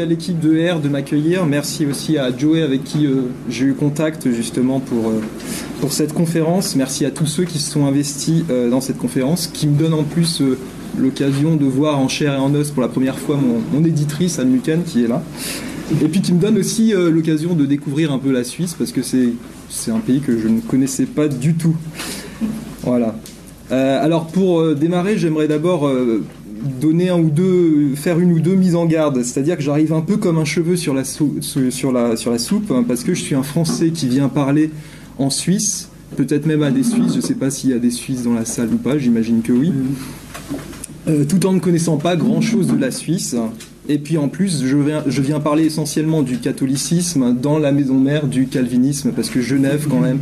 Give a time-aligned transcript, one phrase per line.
[0.00, 1.46] à l'équipe de R de m'accueillir.
[1.46, 5.20] Merci aussi à Joey avec qui euh, j'ai eu contact justement pour, euh,
[5.80, 6.76] pour cette conférence.
[6.76, 10.02] Merci à tous ceux qui se sont investis dans cette conférence, qui me donnent en
[10.02, 10.42] plus
[10.98, 13.38] l'occasion de voir en chair et en os pour la première fois
[13.72, 15.22] mon, éditrice Anne Lucan qui est là.
[16.02, 19.02] Et puis qui me donne aussi l'occasion de découvrir un peu la Suisse parce que
[19.02, 21.76] c'est un pays que je ne connaissais pas du tout.
[22.82, 23.16] Voilà.
[23.70, 25.90] alors pour démarrer, j'aimerais d'abord
[26.64, 29.22] donner un ou deux, faire une ou deux mises en garde.
[29.22, 33.22] C'est-à-dire que j'arrive un peu comme un cheveu sur la, soupe, hein, parce que je
[33.22, 34.70] suis un Français qui vient parler
[35.18, 37.90] en Suisse, peut-être même à des Suisses, je ne sais pas s'il y a des
[37.90, 39.72] Suisses dans la salle ou pas, j'imagine que oui.
[41.06, 43.36] Euh, tout en ne connaissant pas grand-chose de la Suisse.
[43.86, 48.46] Et puis en plus, je viens, parler essentiellement du catholicisme dans la maison mère du
[48.46, 50.20] calvinisme, parce que Genève, quand même,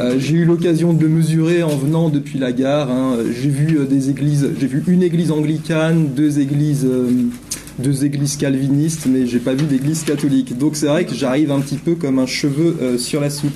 [0.00, 2.90] euh, j'ai eu l'occasion de le mesurer en venant depuis la gare.
[2.90, 3.18] Hein.
[3.38, 7.10] J'ai vu euh, des églises, j'ai vu une église anglicane, deux églises, euh,
[7.78, 10.56] deux églises calvinistes, mais j'ai pas vu d'église catholique.
[10.56, 13.52] Donc c'est vrai que j'arrive un petit peu comme un cheveu sur la soupe.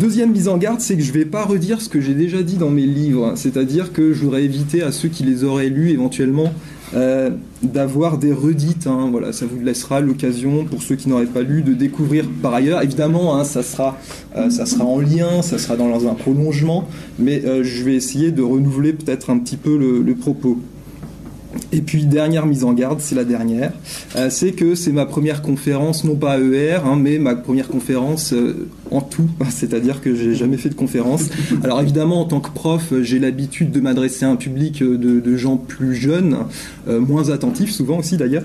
[0.00, 2.56] Deuxième mise en garde, c'est que je vais pas redire ce que j'ai déjà dit
[2.56, 6.52] dans mes livres, c'est-à-dire que je voudrais éviter à ceux qui les auraient lus éventuellement
[6.94, 7.30] euh,
[7.62, 8.86] d'avoir des redites.
[8.86, 12.54] Hein, voilà, ça vous laissera l'occasion, pour ceux qui n'auraient pas lu, de découvrir par
[12.54, 12.82] ailleurs.
[12.82, 13.98] Évidemment, hein, ça, sera,
[14.36, 16.86] euh, ça sera en lien, ça sera dans un prolongement,
[17.18, 20.58] mais euh, je vais essayer de renouveler peut-être un petit peu le propos.
[21.70, 23.72] Et puis dernière mise en garde, c'est la dernière,
[24.30, 28.34] c'est que c'est ma première conférence, non pas ER, mais ma première conférence
[28.92, 31.30] en tout, c'est-à-dire que j'ai jamais fait de conférence.
[31.62, 35.36] Alors évidemment, en tant que prof, j'ai l'habitude de m'adresser à un public euh, de,
[35.36, 36.36] gens plus jeunes,
[36.86, 38.44] moins attentifs souvent aussi d'ailleurs,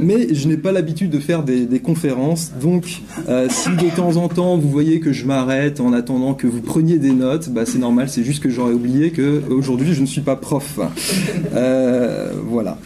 [0.00, 4.56] mais je n'ai pas l'habitude de faire des, conférences, donc si de temps en temps
[4.56, 8.08] vous voyez que je m'arrête en attendant que vous preniez des notes, bah, c'est normal,
[8.08, 10.80] c'est juste que j'aurais oublié que aujourd'hui je ne suis pas prof.
[11.54, 12.78] Euh, voilà.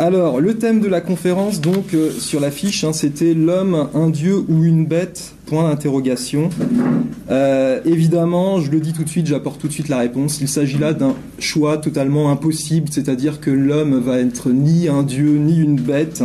[0.00, 4.44] Alors, le thème de la conférence, donc, euh, sur l'affiche, hein, c'était l'homme, un dieu
[4.48, 5.34] ou une bête?
[5.46, 6.50] Point d'interrogation.
[7.30, 10.40] Euh, évidemment, je le dis tout de suite, j'apporte tout de suite la réponse.
[10.40, 15.36] Il s'agit là d'un choix totalement impossible, c'est-à-dire que l'homme va être ni un dieu
[15.36, 16.22] ni une bête.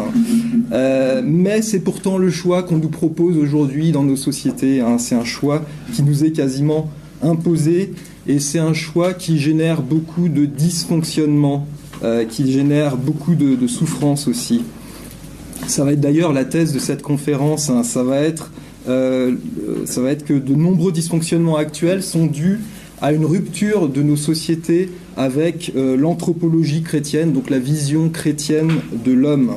[0.72, 4.82] mais c'est pourtant le choix qu'on nous propose aujourd'hui dans nos sociétés.
[4.82, 4.98] Hein.
[5.00, 5.64] C'est un choix
[5.94, 6.92] qui nous est quasiment
[7.24, 7.94] imposé
[8.28, 11.66] et c'est un choix qui génère beaucoup de dysfonctionnement
[12.04, 14.64] euh, qui génère beaucoup de, souffrance aussi.
[15.68, 17.84] Ça va être d'ailleurs la thèse de cette conférence, hein.
[17.84, 18.52] ça, va être,
[18.90, 19.36] euh,
[19.86, 22.60] ça va être que de nombreux dysfonctionnements actuels sont dus
[23.02, 28.72] à une rupture de nos sociétés avec euh, l'anthropologie chrétienne, donc la vision chrétienne
[29.06, 29.52] de l'homme.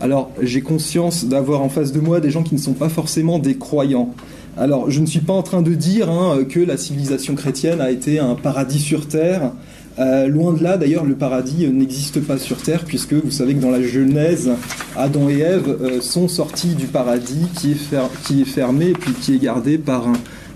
[0.00, 3.38] Alors j'ai conscience d'avoir en face de moi des gens qui ne sont pas forcément
[3.38, 4.14] des croyants.
[4.56, 7.90] Alors je ne suis pas en train de dire hein, que la civilisation chrétienne a
[7.90, 9.52] été un paradis sur terre,
[9.98, 13.62] euh, loin de là, d'ailleurs, le paradis n'existe pas sur Terre, puisque vous savez que
[13.62, 14.50] dans la Genèse,
[14.94, 19.78] Adam et Ève euh, sont sortis du paradis qui est, fermé puis qui est gardé
[19.78, 20.06] par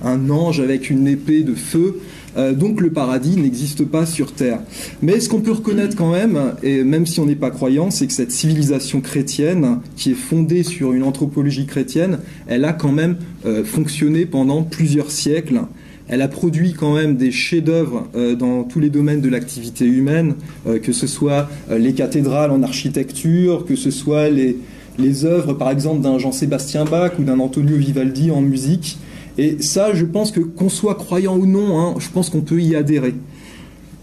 [0.05, 2.01] un, ange avec une épée de feu.
[2.37, 4.61] Euh, donc le paradis n'existe pas sur Terre.
[5.03, 8.07] Mais ce qu'on peut reconnaître quand même, et même si on n'est pas croyant, c'est
[8.07, 13.17] que cette civilisation chrétienne, qui est fondée sur une anthropologie chrétienne, elle a quand même
[13.65, 15.63] fonctionné pendant plusieurs siècles.
[16.13, 20.35] Elle a produit quand même des chefs-d'œuvre euh, dans tous les domaines de l'activité humaine,
[20.67, 24.57] euh, que ce soit euh, les cathédrales en architecture, que ce soit les,
[25.25, 28.99] œuvres par exemple d'un Jean-Sébastien Bach ou d'un Antonio Vivaldi en musique.
[29.39, 32.61] Et ça, je pense que qu'on soit croyant ou non, hein, je pense qu'on peut
[32.61, 33.15] y adhérer.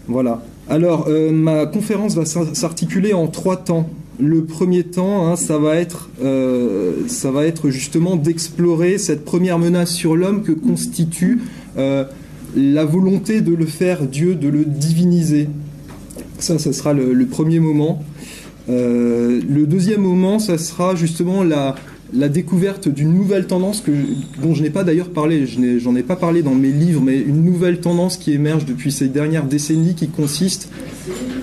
[0.08, 0.42] Voilà.
[0.68, 3.88] Alors, ma conférence va s'articuler en trois temps.
[4.20, 6.10] Le premier temps, hein, ça, va être,
[7.06, 11.40] ça va être justement d'explorer cette première menace sur l'homme que constitue
[11.78, 12.04] euh,
[12.56, 15.48] la volonté de le faire Dieu, de le diviniser.
[16.38, 18.02] Ça, ça sera le, premier moment.
[18.68, 21.76] Euh, le deuxième moment, ça sera justement la,
[22.28, 23.92] découverte d'une nouvelle tendance que,
[24.42, 25.46] dont je n'ai pas d'ailleurs parlé,
[25.78, 29.08] j'en ai, pas parlé dans mes livres, mais une nouvelle tendance qui émerge depuis ces
[29.08, 30.70] dernières décennies qui consiste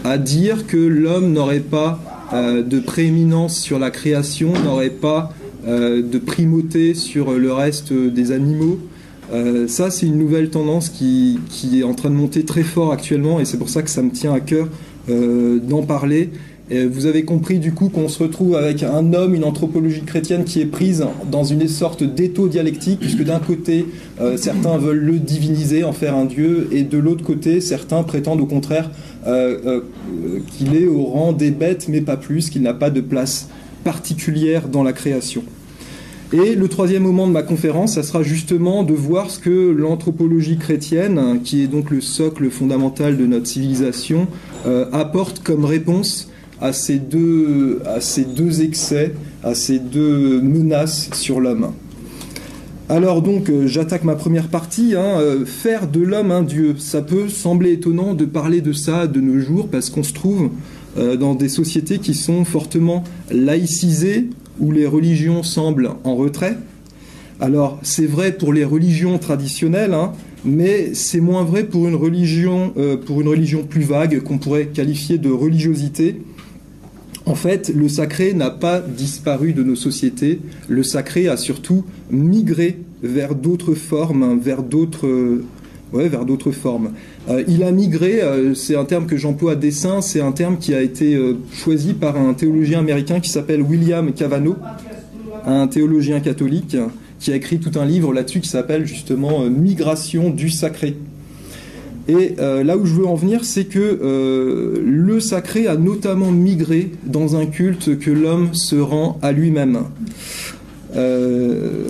[0.04, 5.34] à dire que l'homme n'aurait pas euh, de prééminence sur la création, n'aurait pas
[5.66, 8.80] de primauté sur le reste des animaux,
[9.34, 11.40] euh, ça, c'est une nouvelle tendance qui,
[11.74, 14.12] est en train de monter très fort actuellement et c'est pour ça que ça me
[14.12, 14.68] tient à cœur
[15.10, 16.30] euh, d'en parler.
[16.72, 20.62] vous avez compris du coup qu'on se retrouve avec un homme, une anthropologie chrétienne qui
[20.62, 23.86] est prise dans une sorte d'étau dialectique, puisque d'un côté,
[24.22, 28.42] euh, certains veulent le diviniser, en faire un dieu, et de l'autre côté, certains prétendent
[28.42, 28.92] au contraire
[29.26, 33.50] qu'il est au rang des bêtes, mais pas plus, qu'il n'a pas de place
[33.84, 35.44] particulière dans la création.
[36.34, 40.58] Et le troisième moment de ma conférence, ça sera justement de voir ce que l'anthropologie
[40.58, 44.28] chrétienne, qui est donc le socle fondamental de notre civilisation,
[44.66, 46.30] euh, apporte comme réponse
[46.60, 49.14] à ces deux, à ces deux excès,
[49.44, 51.72] à ces deux menaces sur l'homme.
[52.88, 54.94] Alors donc, euh, j'attaque ma première partie.
[54.96, 59.08] Hein, euh, faire de l'homme un dieu, ça peut sembler étonnant de parler de ça
[59.08, 60.52] de nos jours parce qu'on se trouve
[60.98, 64.30] euh, dans des sociétés qui sont fortement laïcisées,
[64.60, 66.58] où les religions semblent en retrait.
[67.40, 70.14] Alors, c'est vrai pour les religions traditionnelles, hein,
[70.46, 72.74] mais c'est moins vrai pour une religion,
[73.06, 76.22] pour une religion plus vague qu'on pourrait qualifier de religiosité.
[77.26, 80.40] En fait, le sacré n'a pas disparu de nos sociétés.
[80.68, 85.42] Le sacré a surtout migré vers d'autres formes, vers d'autres,
[85.92, 86.92] ouais, vers d'autres formes.
[87.30, 90.58] Euh, il a migré, euh, c'est un terme que j'emploie à dessein, c'est un terme
[90.60, 94.56] qui a été euh, choisi par un théologien américain qui s'appelle William Cavano,
[95.46, 96.78] un théologien catholique
[97.20, 100.96] qui a écrit tout un livre là-dessus qui s'appelle justement Migration du sacré.
[102.08, 106.32] Et euh, là où je veux en venir, c'est que euh, le sacré a notamment
[106.32, 109.80] migré dans un culte que l'homme se rend à lui-même.
[110.96, 111.88] Euh,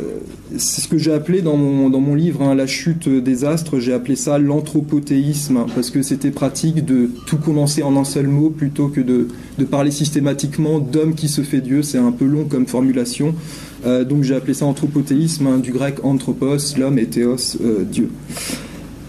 [0.58, 3.80] c'est ce que j'ai appelé dans mon, dans mon livre hein, La chute des astres,
[3.80, 8.52] j'ai appelé ça l'anthropothéisme, parce que c'était pratique de tout condenser en un seul mot
[8.52, 9.28] plutôt que de,
[9.58, 11.84] de parler systématiquement d'homme qui se fait Dieu.
[11.84, 13.36] C'est un peu long comme formulation.
[13.84, 17.58] donc j'ai appelé ça anthropothéisme, hein, du grec anthropos, l'homme, et théos,
[17.92, 18.10] Dieu.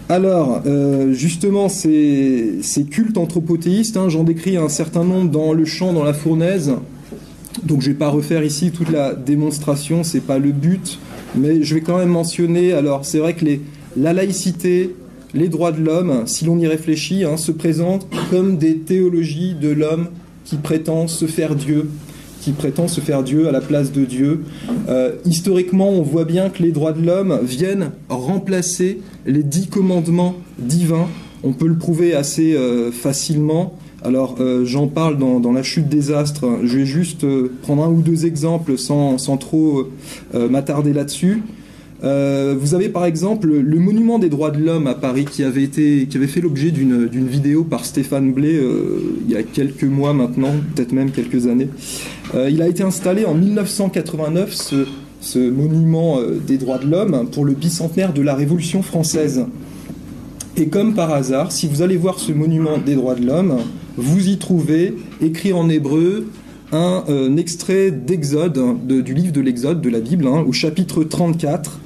[0.09, 5.91] Alors, euh, justement, ces, cultes anthropothéistes, hein, j'en décris un certain nombre dans le champ,
[5.91, 6.73] dans la fournaise.
[7.63, 10.99] Donc, je ne vais pas refaire ici toute la démonstration, c'est pas le but,
[11.35, 12.71] mais je vais quand même mentionner.
[12.71, 13.45] Alors, c'est vrai que
[13.97, 14.95] la laïcité,
[15.33, 19.69] les droits de l'homme, si l'on y réfléchit, hein, se présentent comme des théologies de
[19.69, 20.07] l'homme
[20.45, 21.89] qui prétend se faire Dieu,
[22.47, 24.45] qui prétend se faire Dieu à la place de Dieu.
[24.87, 30.33] Euh, historiquement, on voit bien que les droits de l'homme viennent remplacer les dix commandements
[30.57, 31.09] divins.
[31.43, 33.73] On peut le prouver assez euh, facilement.
[34.01, 36.45] Alors, euh, j'en parle dans, La chute des astres.
[36.63, 37.25] Je vais juste
[37.63, 39.89] prendre un ou deux exemples sans, sans trop
[40.33, 41.43] m'attarder là-dessus.
[42.03, 45.63] Euh, vous avez par exemple le monument des droits de l'homme à Paris qui avait,
[45.63, 49.83] été, qui avait fait l'objet d'une vidéo par Stéphane Blé euh, il y a quelques
[49.83, 51.69] mois maintenant, peut-être même quelques années.
[52.35, 54.85] Euh, il a été installé en 1989, ce,
[55.21, 59.45] ce monument des droits de l'homme, pour le bicentenaire de la Révolution française.
[60.55, 63.57] Et comme par hasard, si vous allez voir ce monument des droits de l'homme,
[63.95, 66.27] vous y trouvez, écrit en hébreu,
[66.71, 71.79] un, extrait d'Exode, du livre de l'Exode, de la Bible, hein, au chapitre 34,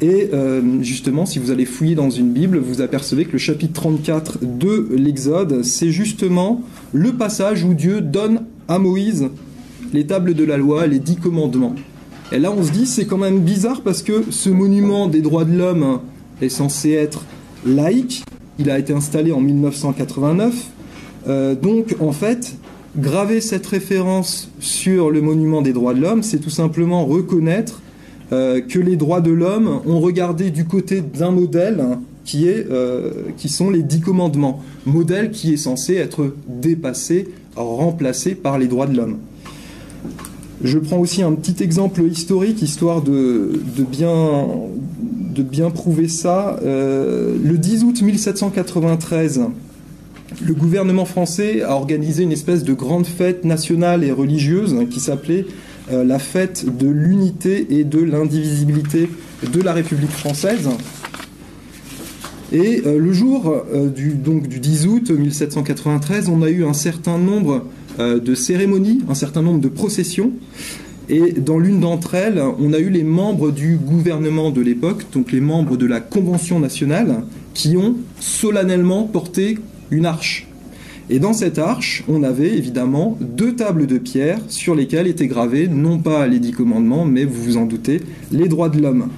[0.00, 3.72] et euh, justement, si vous allez fouiller dans une Bible, vous apercevez que le chapitre
[3.80, 6.62] 34 de l'Exode, c'est justement
[6.92, 9.28] le passage où Dieu donne à Moïse
[9.92, 11.74] les tables de la loi, les dix commandements.
[12.30, 15.44] Et là, on se dit, c'est quand même bizarre parce que ce monument des droits
[15.44, 16.00] de l'homme
[16.42, 17.24] est censé être
[17.66, 18.24] laïque.
[18.58, 20.54] Il a été installé en 1989.
[21.26, 22.56] Euh, donc, en fait,
[22.96, 27.80] graver cette référence sur le monument des droits de l'homme, c'est tout simplement reconnaître
[28.32, 31.82] euh, que les droits de l'homme ont regardé du côté d'un modèle
[32.24, 38.34] qui, est, euh, qui sont les dix commandements, modèle qui est censé être dépassé, remplacé
[38.34, 39.16] par les droits de l'homme.
[40.62, 43.60] Je prends aussi un petit exemple historique, histoire de,
[43.90, 44.46] bien,
[45.34, 46.58] de bien prouver ça.
[46.62, 49.42] Euh, le 10 août 1793,
[50.44, 55.46] le gouvernement français a organisé une espèce de grande fête nationale et religieuse qui s'appelait
[55.90, 59.08] euh, la fête de l'unité et de l'indivisibilité
[59.52, 60.68] de la République française.
[62.52, 66.74] Et euh, le jour euh, du, donc, du 10 août 1793, on a eu un
[66.74, 67.64] certain nombre
[67.98, 70.30] de cérémonies, un certain nombre de processions.
[71.08, 75.32] Et dans l'une d'entre elles, on a eu les membres du gouvernement de l'époque, donc
[75.32, 79.58] les membres de la Convention nationale, qui ont solennellement porté
[79.90, 80.48] une arche
[81.10, 85.66] et dans cette arche, on avait évidemment deux tables de pierre sur lesquelles étaient gravés
[85.66, 89.08] non pas les dix commandements, mais vous vous en doutez, les droits de l'homme.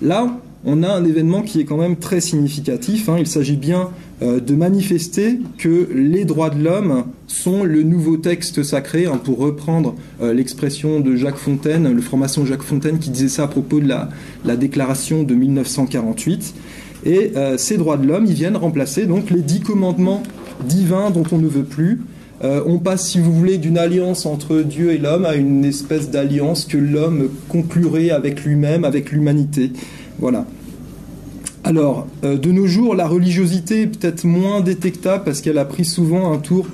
[0.00, 3.08] Là, on a un événement qui est quand même très significatif.
[3.08, 3.16] Hein.
[3.18, 3.88] Il s'agit bien
[4.22, 9.38] euh, de manifester que les droits de l'homme sont le nouveau texte sacré, hein, pour
[9.38, 13.80] reprendre euh, l'expression de Jacques Fontaine, le formation Jacques Fontaine qui disait ça à propos
[13.80, 16.54] de la déclaration de 1948.
[17.04, 20.22] Et euh, ces droits de l'homme, ils viennent remplacer donc les dix commandements
[20.66, 22.00] divin dont on ne veut plus.
[22.42, 26.10] Euh, on passe, si vous voulez, d'une alliance entre Dieu et l'homme à une espèce
[26.10, 29.72] d'alliance que l'homme conclurait avec lui-même, avec l'humanité.
[30.18, 30.46] Voilà.
[31.64, 35.84] Alors, euh, de nos jours, la religiosité est peut-être moins détectable parce qu'elle a pris
[35.84, 36.66] souvent un tour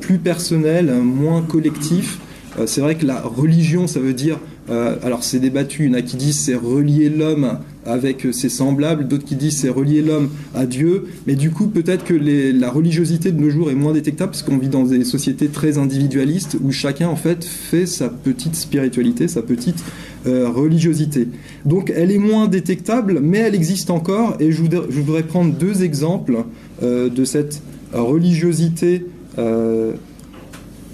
[0.00, 2.18] plus personnel, moins collectif.
[2.64, 4.38] c'est vrai que la religion, ça veut dire
[4.70, 9.06] alors c'est débattu, il y en a qui disent c'est relier l'homme avec ses semblables,
[9.06, 13.32] d'autres qui disent c'est relier l'homme à Dieu, mais du coup peut-être que la religiosité
[13.32, 16.72] de nos jours est moins détectable parce qu'on vit dans des sociétés très individualistes où
[16.72, 19.82] chacun en fait fait sa petite spiritualité, sa petite
[20.26, 21.28] euh, religiosité.
[21.64, 26.44] Donc elle est moins détectable, mais elle existe encore et je voudrais, prendre deux exemples
[26.82, 27.62] euh, de cette
[27.92, 29.04] religiosité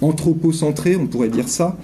[0.03, 1.77] anthropocentrée, on pourrait dire ça.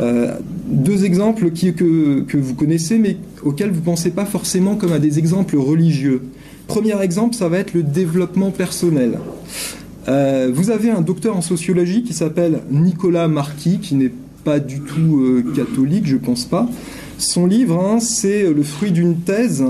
[0.00, 4.98] Euh, deux exemples que, vous connaissez, mais auxquels vous ne pensez pas forcément comme à
[4.98, 6.22] des exemples religieux.
[6.66, 9.18] Premier exemple, ça va être le développement personnel.
[10.08, 14.12] Euh, vous avez un docteur en sociologie qui s'appelle Nicolas Marquis, qui n'est
[14.44, 16.68] pas du tout euh, catholique, je pense pas.
[17.18, 19.64] Son livre, hein, c'est le fruit d'une thèse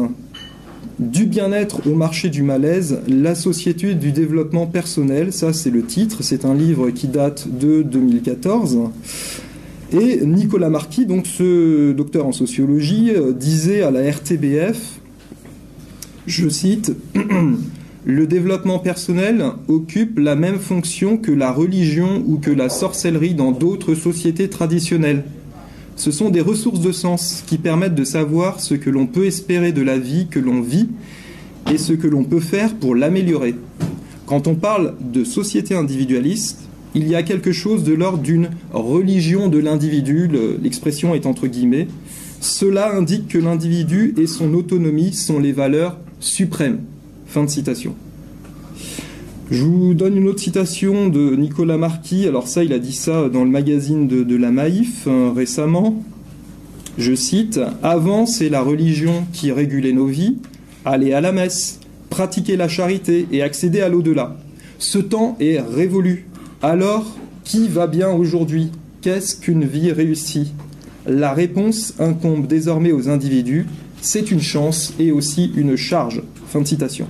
[1.00, 5.32] du bien-être au marché du malaise, la société du développement personnel.
[5.32, 6.18] Ça, c'est le titre.
[6.22, 8.78] C'est un livre qui date de 2014.
[9.92, 15.00] Et Nicolas Marquis, donc ce docteur en sociologie, euh, disait à la RTBF,
[16.26, 16.92] je cite,
[18.06, 23.52] Le développement personnel occupe la même fonction que la religion ou que la sorcellerie dans
[23.52, 25.24] d'autres sociétés traditionnelles.
[25.96, 29.72] Ce sont des ressources de sens qui permettent de savoir ce que l'on peut espérer
[29.72, 30.88] de la vie que l'on vit
[31.70, 33.54] et ce que l'on peut faire pour l'améliorer.
[34.24, 39.48] Quand on parle de société individualiste, il y a quelque chose de l'ordre d'une religion
[39.48, 40.28] de l'individu,
[40.62, 41.88] l'expression est entre guillemets.
[42.40, 46.80] Cela indique que l'individu et son autonomie sont les valeurs suprêmes.
[47.26, 47.94] Fin de citation.
[49.50, 52.26] Je vous donne une autre citation de Nicolas Marquis.
[52.26, 56.02] Alors ça, il a dit ça dans le magazine de, la Maïf euh, récemment.
[56.98, 60.38] Je cite, Avant, c'est la religion qui régulait nos vies.
[60.84, 61.80] Aller à la messe,
[62.10, 64.36] pratiquer la charité et accéder à l'au-delà.
[64.78, 66.29] Ce temps est révolu.
[66.62, 68.70] Alors, qui va bien aujourd'hui?
[69.00, 70.52] Qu'est-ce qu'une vie réussie?
[71.06, 73.66] La réponse incombe désormais aux individus.
[74.02, 76.22] C'est une chance et aussi une charge.
[76.48, 77.06] Fin de citation.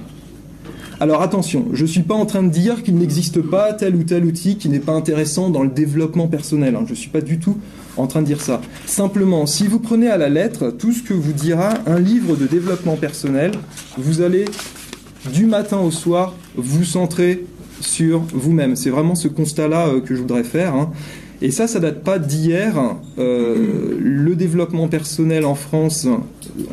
[1.00, 4.04] Alors attention, je ne suis pas en train de dire qu'il n'existe pas tel ou
[4.04, 6.76] tel outil qui n'est pas intéressant dans le développement personnel.
[6.76, 6.84] Hein.
[6.84, 7.56] Je ne suis pas du tout
[7.96, 8.60] en train de dire ça.
[8.86, 12.46] Simplement, si vous prenez à la lettre tout ce que vous dira un livre de
[12.46, 13.50] développement personnel,
[13.98, 14.44] vous allez
[15.32, 17.46] du matin au soir vous centrer
[17.80, 18.76] sur vous-même.
[18.76, 20.74] C'est vraiment ce constat-là euh, que je voudrais faire.
[20.74, 20.90] Hein.
[21.42, 22.96] Et ça, ça date pas d'hier.
[23.18, 26.06] Euh, le développement personnel en France,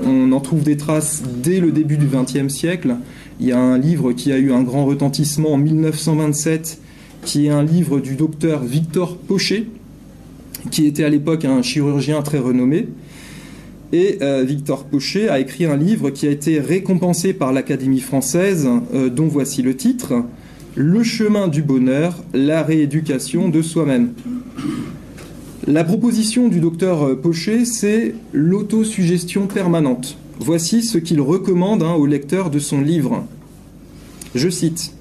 [0.03, 2.95] on en trouve des traces dès le début du XXe siècle.
[3.39, 6.81] Il y a un livre qui a eu un grand retentissement en 1927,
[7.23, 9.67] qui est un livre du docteur Victor Pochet,
[10.69, 12.89] qui était à l'époque un chirurgien très renommé.
[13.93, 18.67] Et euh, Victor Pochet a écrit un livre qui a été récompensé par l'Académie française,
[19.15, 20.25] dont voici le titre,
[20.77, 24.13] le chemin du bonheur, la rééducation de soi-même.
[25.65, 30.19] La proposition du docteur Pochet, c'est l'autosuggestion permanente.
[30.39, 33.25] Voici ce qu'il recommande hein, au lecteur de son livre.
[34.35, 34.93] Je cite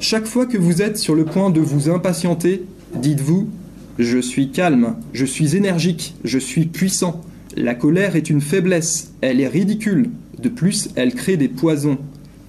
[0.00, 2.62] Chaque fois que vous êtes sur le point de vous impatienter,
[2.94, 3.50] dites-vous
[3.98, 7.20] Je suis calme, je suis énergique, je suis puissant.
[7.54, 10.08] La colère est une faiblesse, elle est ridicule.
[10.42, 11.98] De plus, elle crée des poisons.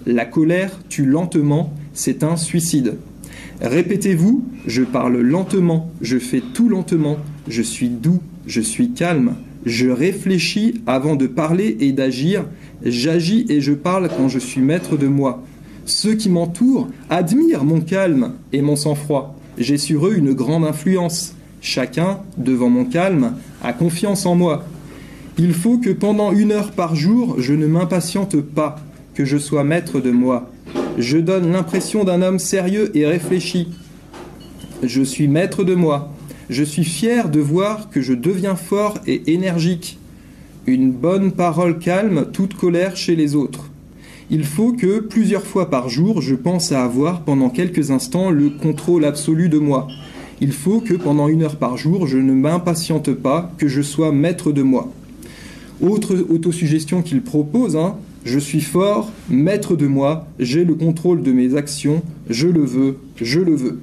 [0.05, 2.95] La colère tue lentement c'est un suicide.
[3.59, 7.17] Répétez-vous, je parle lentement, je fais tout lentement,
[7.49, 12.45] je suis doux, je suis calme, je réfléchis avant de parler et d'agir,
[12.85, 15.43] j'agis et je parle quand je suis maître de moi.
[15.83, 19.35] Ceux qui m'entourent admirent mon calme et mon sang-froid.
[19.57, 21.35] J'ai sur eux une grande influence.
[21.59, 24.63] Chacun, devant mon calme, a confiance en moi.
[25.37, 28.77] Il faut que pendant une heure par jour, je ne m'impatiente pas,
[29.15, 30.49] que je sois maître de moi.
[30.99, 33.69] Je donne l'impression d'un homme sérieux et réfléchi.
[34.83, 36.13] Je suis maître de moi.
[36.49, 39.97] Je suis fier de voir que je deviens fort et énergique.
[40.67, 43.71] Une bonne parole calme toute colère chez les autres.
[44.29, 48.49] Il faut que plusieurs fois par jour, je pense à avoir pendant quelques instants le
[48.49, 49.87] contrôle absolu de moi.
[50.41, 54.11] Il faut que pendant une heure par jour, je ne m'impatiente pas, que je sois
[54.11, 54.91] maître de moi.
[55.79, 57.95] Autre autosuggestion qu'il propose, hein,
[58.29, 62.97] je suis fort, maître de moi, j'ai le contrôle de mes actions, je le veux,
[63.15, 63.79] je le veux.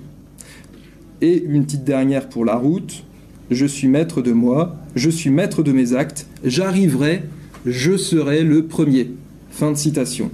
[1.20, 3.02] Et une petite dernière pour la route,
[3.50, 7.24] je suis maître de moi, je suis maître de mes actes, j'arriverai,
[7.66, 9.10] je serai le premier.
[9.50, 10.30] Fin de citation.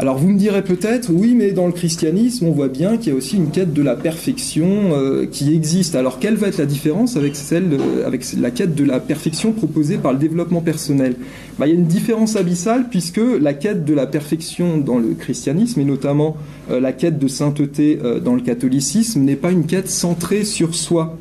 [0.00, 3.14] Alors vous me direz peut-être, oui, mais dans le christianisme, on voit bien qu'il y
[3.14, 5.94] a aussi une quête de la perfection euh, qui existe.
[5.94, 9.96] Alors quelle va être la différence avec celle, avec la quête de la perfection proposée
[9.96, 11.14] par le développement personnel?
[11.60, 15.14] Bah, Il y a une différence abyssale puisque la quête de la perfection dans le
[15.14, 16.36] christianisme et notamment
[16.72, 20.74] euh, la quête de sainteté euh, dans le catholicisme n'est pas une quête centrée sur
[20.74, 21.16] soi.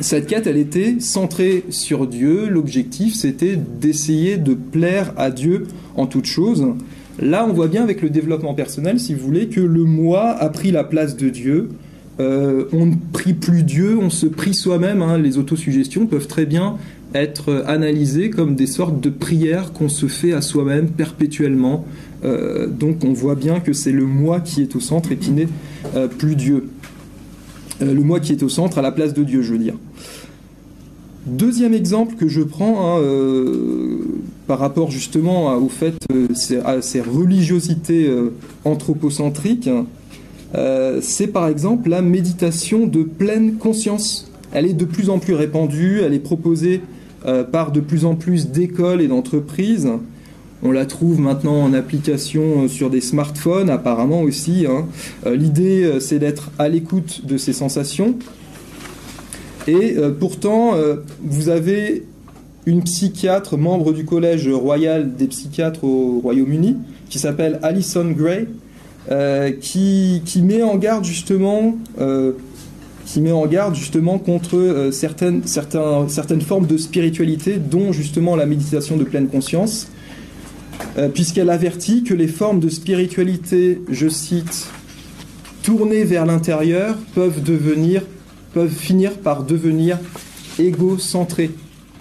[0.00, 2.48] Cette quête, elle était centrée sur Dieu.
[2.48, 6.66] L'objectif, c'était d'essayer de plaire à Dieu en toute chose.
[7.18, 10.48] Là, on voit bien avec le développement personnel, si vous voulez, que le moi a
[10.48, 11.68] pris la place de Dieu.
[12.20, 15.02] Euh, on ne prie plus Dieu, on se prie soi-même.
[15.02, 15.18] Hein.
[15.18, 16.78] Les autosuggestions peuvent très bien
[17.14, 21.84] être analysées comme des sortes de prières qu'on se fait à soi-même perpétuellement.
[22.24, 25.30] Euh, donc on voit bien que c'est le moi qui est au centre et qui
[25.30, 25.48] n'est
[25.96, 26.68] euh, plus Dieu.
[27.84, 29.74] Le moi qui est au centre à la place de Dieu, je veux dire.
[31.26, 33.02] Deuxième exemple que je prends hein,
[34.48, 35.94] par rapport justement au fait
[36.64, 38.10] à ces religiosités
[38.64, 39.70] anthropocentriques,
[40.54, 44.30] euh, c'est par exemple la méditation de pleine conscience.
[44.52, 46.82] Elle est de plus en plus répandue, elle est proposée
[47.24, 49.88] euh, par de plus en plus d'écoles et d'entreprises.
[50.62, 54.66] On la trouve maintenant en application sur des smartphones, apparemment aussi.
[54.68, 54.86] Hein.
[55.26, 58.16] Euh, l'idée, c'est d'être à l'écoute de ses sensations.
[59.66, 60.74] Et pourtant,
[61.22, 62.04] vous avez
[62.66, 66.76] une psychiatre, membre du Collège royal des psychiatres au Royaume-Uni,
[67.08, 68.48] qui s'appelle Alison Gray,
[69.10, 72.32] euh, qui, met en garde justement euh,
[73.04, 78.46] qui met en garde justement contre euh, certaines, certaines formes de spiritualité, dont justement la
[78.46, 79.88] méditation de pleine conscience,
[81.14, 84.68] puisqu'elle avertit que les formes de spiritualité, je cite,
[85.62, 88.02] tournées vers l'intérieur, peuvent devenir,
[88.52, 89.98] peuvent finir par devenir
[90.58, 91.50] égocentrées.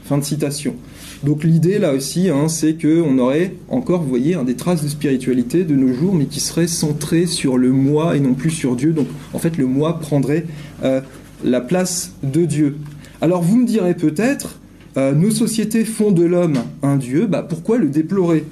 [0.06, 0.75] Fin de citation.
[1.24, 4.90] Donc l'idée là aussi, hein, c'est qu'on aurait encore, vous voyez, hein, des traces de
[4.90, 8.75] spiritualité de nos jours, mais qui seraient centrées sur le moi et non plus sur
[8.75, 8.92] Dieu.
[8.92, 10.46] Donc en fait, le moi prendrait
[10.84, 11.01] euh,
[11.44, 12.78] la place de Dieu.
[13.22, 14.60] Alors vous me direz peut-être,
[14.98, 18.44] euh, nos sociétés font de l'homme un Dieu, bah, pourquoi le déplorer?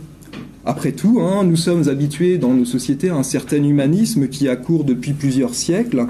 [0.66, 4.56] Après tout, hein, nous sommes habitués dans nos sociétés à un certain humanisme qui a
[4.56, 6.06] cours depuis plusieurs siècles.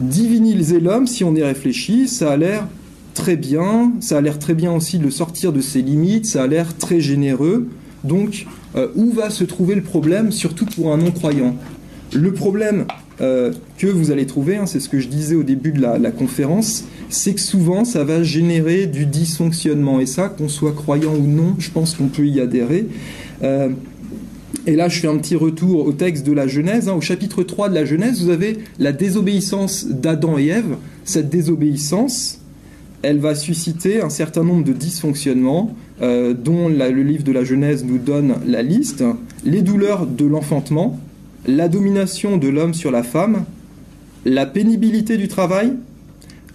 [0.00, 2.66] Diviniser l'homme, si on y réfléchit, ça a l'air
[3.14, 6.46] très bien, ça a l'air très bien aussi de sortir de ses limites, ça a
[6.46, 7.68] l'air très généreux.
[8.02, 8.46] Donc,
[8.76, 11.56] euh, où va se trouver le problème, surtout pour un non-croyant?
[12.12, 12.86] Le problème
[13.20, 16.10] euh, que vous allez trouver, hein, c'est ce que je disais au début de la,
[16.10, 20.00] conférence, c'est que souvent ça va générer du dysfonctionnement.
[20.00, 22.86] Et ça, qu'on soit croyant ou non, je pense qu'on peut y adhérer.
[23.42, 23.70] Euh,
[24.66, 26.88] et là, je fais un petit retour au texte de la Genèse.
[26.88, 26.94] Hein.
[26.94, 30.76] Au chapitre 3 de la Genèse, vous avez la désobéissance d'Adam et Ève.
[31.04, 32.40] Cette désobéissance,
[33.02, 37.84] elle va susciter un certain nombre de dysfonctionnements euh, dont le livre de la Genèse
[37.84, 39.04] nous donne la liste,
[39.44, 40.98] les douleurs de l'enfantement,
[41.46, 43.44] la domination de l'homme sur la femme,
[44.24, 45.74] la pénibilité du travail.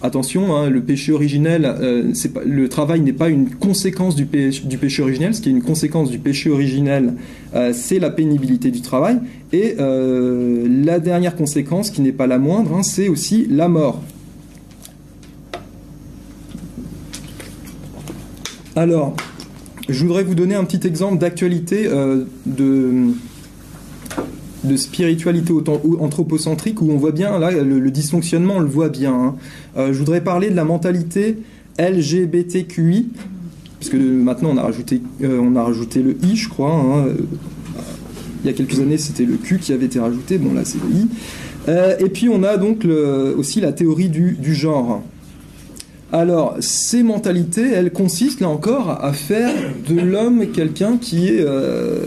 [0.02, 2.12] Attention, hein, le péché originel, euh,
[2.46, 5.34] le travail n'est pas une conséquence du péché, originel.
[5.34, 7.14] Ce qui est une conséquence du péché originel,
[7.54, 9.18] euh, c'est la pénibilité du travail.
[9.52, 14.00] Et la dernière conséquence, qui n'est pas la moindre, hein, c'est aussi la mort.
[18.76, 19.16] Alors,
[19.88, 23.12] je voudrais vous donner un petit exemple d'actualité euh, de,
[24.64, 25.52] de spiritualité
[26.00, 29.14] anthropocentrique où on voit bien, là, le, dysfonctionnement, on le voit bien.
[29.14, 29.34] Hein.
[29.76, 31.38] Euh, je voudrais parler de la mentalité
[31.78, 33.08] LGBTQI,
[33.78, 36.72] parce que maintenant on a rajouté, euh, on a rajouté le I, je crois.
[36.72, 37.06] Hein.
[38.42, 40.78] Il y a quelques années, c'était le Q qui avait été rajouté, bon là c'est
[40.78, 42.04] le I.
[42.04, 42.86] et puis on a donc
[43.36, 45.02] aussi la théorie du, genre.
[46.12, 49.52] Alors, ces mentalités, elles consistent là encore à faire
[49.88, 52.00] de l'homme quelqu'un qui est euh,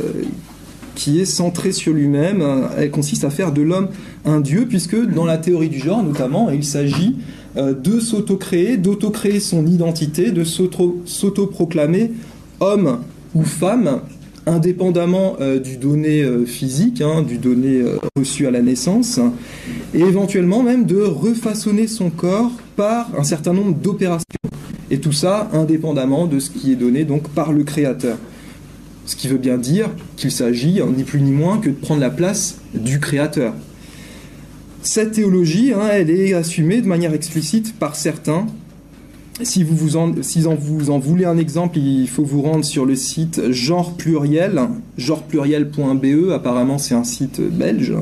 [0.95, 2.43] qui est centré sur lui-même.
[2.77, 3.89] Elles consistent à faire de l'homme
[4.25, 7.17] un dieu, puisque dans la théorie du genre, notamment, il s'agit
[7.57, 12.11] euh, de s'auto-créer, d'auto-créer son identité, de s'auto-proclamer
[12.59, 12.99] homme
[13.35, 14.01] ou femme,
[14.45, 17.81] indépendamment euh, du donné physique, hein, du donné
[18.17, 19.19] reçu à la naissance,
[19.93, 24.23] et éventuellement même de refaçonner son corps par un certain nombre d'opérations.
[24.91, 28.17] Et tout ça indépendamment de ce qui est donné donc par le créateur.
[29.05, 32.09] Ce qui veut bien dire qu'il s'agit ni plus ni moins que de prendre la
[32.09, 33.53] place du créateur.
[34.81, 38.47] Cette théologie, hein, elle est assumée de manière explicite par certains.
[39.41, 40.11] Si vous, vous en,
[40.55, 44.61] vous en voulez un exemple, il faut vous rendre sur le site genre pluriel,
[44.97, 47.93] genrepluriel.be, apparemment c'est un site belge.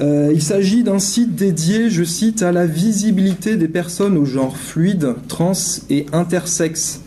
[0.00, 4.56] Euh, il s'agit d'un site dédié, je cite, à la visibilité des personnes au genre
[4.56, 5.52] fluide, trans
[5.90, 7.01] et intersexe.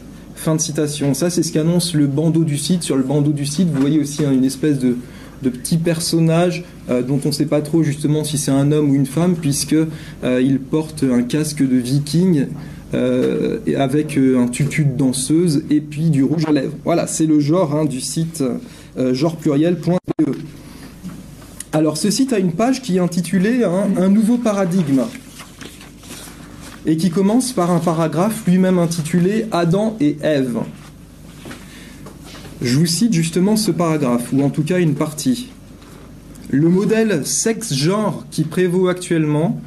[0.45, 1.15] Fin de citation.
[1.15, 2.84] Ça, c'est ce qu'annonce le bandeau du site.
[2.84, 4.95] Sur le bandeau du site, vous voyez aussi hein, une espèce de,
[5.41, 8.93] petit personnage euh, dont on ne sait pas trop justement si c'est un homme ou
[8.93, 12.45] une femme, puisque euh, il porte un casque de viking.
[12.93, 16.77] avec un tutu de danseuse et puis du rouge à lèvres.
[16.84, 18.43] Voilà, c'est le genre hein, du site
[18.95, 20.36] genrepluriel.be.
[21.73, 25.01] Alors ce site a une page qui est intitulée Un nouveau paradigme.
[26.86, 30.60] Et qui commence par un paragraphe lui-même intitulé Adam et Ève.
[32.62, 35.50] Je vous cite justement ce paragraphe, ou en tout cas une partie.
[36.50, 39.60] Le modèle sexe-genre qui prévaut actuellement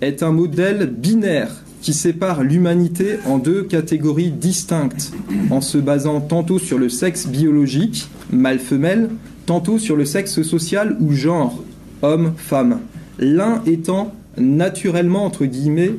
[0.00, 5.12] est un modèle binaire qui sépare l'humanité en deux catégories distinctes,
[5.50, 9.10] en se basant tantôt sur le sexe biologique, mâle-femelle,
[9.46, 11.62] tantôt sur le sexe social ou genre,
[12.02, 12.80] homme-femme,
[13.18, 15.92] l'un étant naturellement, entre guillemets,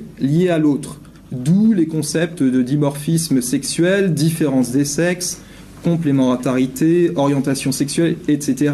[0.49, 0.99] à l'autre,
[1.31, 5.41] d'où les concepts de dimorphisme sexuel, différence des sexes,
[5.83, 8.73] complémentarité, orientation sexuelle, etc.,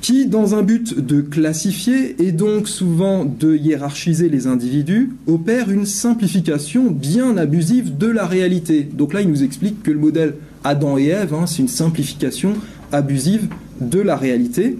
[0.00, 5.86] qui, dans un but de classifier et donc souvent de hiérarchiser les individus, opère une
[5.86, 8.82] simplification bien abusive de la réalité.
[8.82, 12.52] Donc là, il nous explique que le modèle Adam et Ève, hein, c'est une simplification
[12.92, 13.48] abusive
[13.80, 14.76] de la réalité.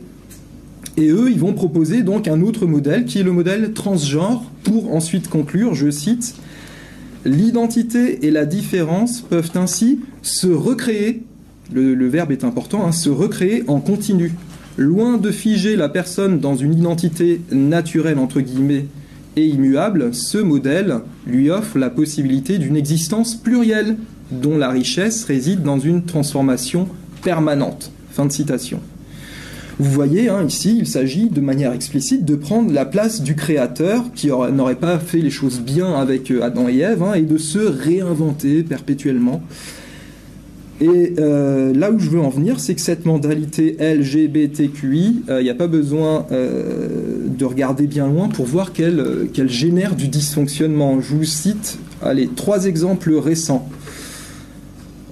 [0.96, 4.94] Et eux, ils vont proposer donc un autre modèle qui est le modèle transgenre pour
[4.94, 6.37] ensuite conclure, je cite,
[7.24, 11.22] L'identité et la différence peuvent ainsi se recréer,
[11.72, 14.33] le, verbe est important, hein, se recréer en continu.
[14.76, 18.87] Loin de figer la personne dans une identité naturelle, entre guillemets,
[19.37, 23.96] et immuable, ce modèle lui offre la possibilité d'une existence plurielle,
[24.30, 26.88] dont la richesse réside dans une transformation
[27.22, 27.90] permanente.
[28.11, 28.80] Fin de citation.
[29.80, 34.04] Vous voyez, hein, ici, il s'agit de manière explicite de prendre la place du créateur
[34.14, 37.38] qui n'aurait pas fait les choses bien avec euh, Adam et Ève hein, et de
[37.38, 39.42] se réinventer perpétuellement.
[40.80, 45.42] Et euh, là où je veux en venir, c'est que cette modalité LGBTQI, il euh,
[45.42, 51.00] n'y a pas besoin de regarder bien loin pour voir qu'elle génère du dysfonctionnement.
[51.00, 53.68] Je vous cite allez, trois exemples récents.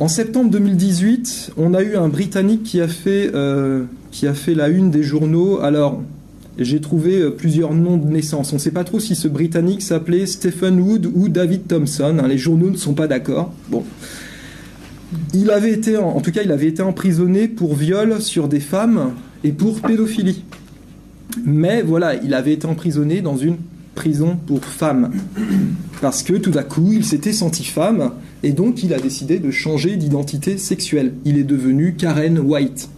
[0.03, 3.31] En septembre 2018, on a eu un Britannique qui a fait
[4.11, 5.61] qui a fait la une des journaux.
[5.61, 6.03] Alors,
[6.59, 8.53] j'ai trouvé euh, plusieurs noms de naissance.
[8.53, 12.17] On ne sait pas trop si ce Britannique s'appelait Stephen Wood ou David Thompson.
[12.19, 12.27] Hein.
[12.27, 13.53] les journaux ne sont pas d'accord.
[13.69, 13.85] Bon.
[15.35, 19.13] Il avait été, en, tout cas, il avait été emprisonné pour viol sur des femmes
[19.45, 20.43] et pour pédophilie.
[21.45, 23.59] Mais voilà, il avait été emprisonné dans une
[23.95, 25.13] prison pour femmes.
[26.01, 28.11] Parce que tout à coup, il s'était senti femme
[28.43, 31.15] et donc il a décidé de changer d'identité sexuelle.
[31.25, 32.89] Il est devenu Karen White.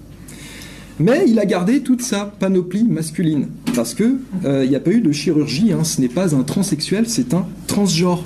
[1.01, 3.49] Mais il a gardé toute sa panoplie masculine.
[3.75, 5.83] Parce que euh, il n'y a pas eu de chirurgie, hein.
[5.83, 8.23] ce n'est pas un transsexuel, c'est un transgenre.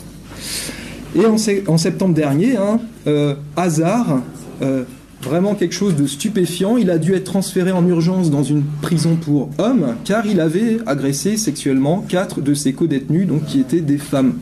[1.17, 4.23] Et en, septembre dernier, hein, euh, hasard,
[4.61, 4.85] euh,
[5.23, 9.17] vraiment quelque chose de stupéfiant, il a dû être transféré en urgence dans une prison
[9.17, 13.99] pour hommes, car il avait agressé sexuellement quatre de ses co-détenus, donc qui étaient des
[13.99, 14.35] femmes.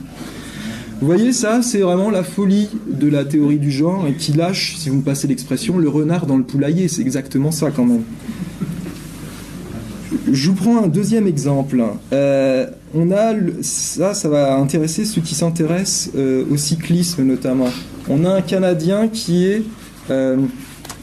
[1.00, 4.76] Vous voyez, ça, c'est vraiment la folie de la théorie du genre et qui lâche,
[4.78, 6.88] si vous me passez l'expression, le renard dans le poulailler.
[6.88, 8.02] C'est exactement ça quand même.
[10.32, 11.82] Je vous prends un deuxième exemple.
[12.12, 17.68] Euh, on a ça, ça va intéresser ceux qui s'intéressent euh, au cyclisme notamment.
[18.08, 19.62] On a un Canadien qui est
[20.10, 20.36] euh,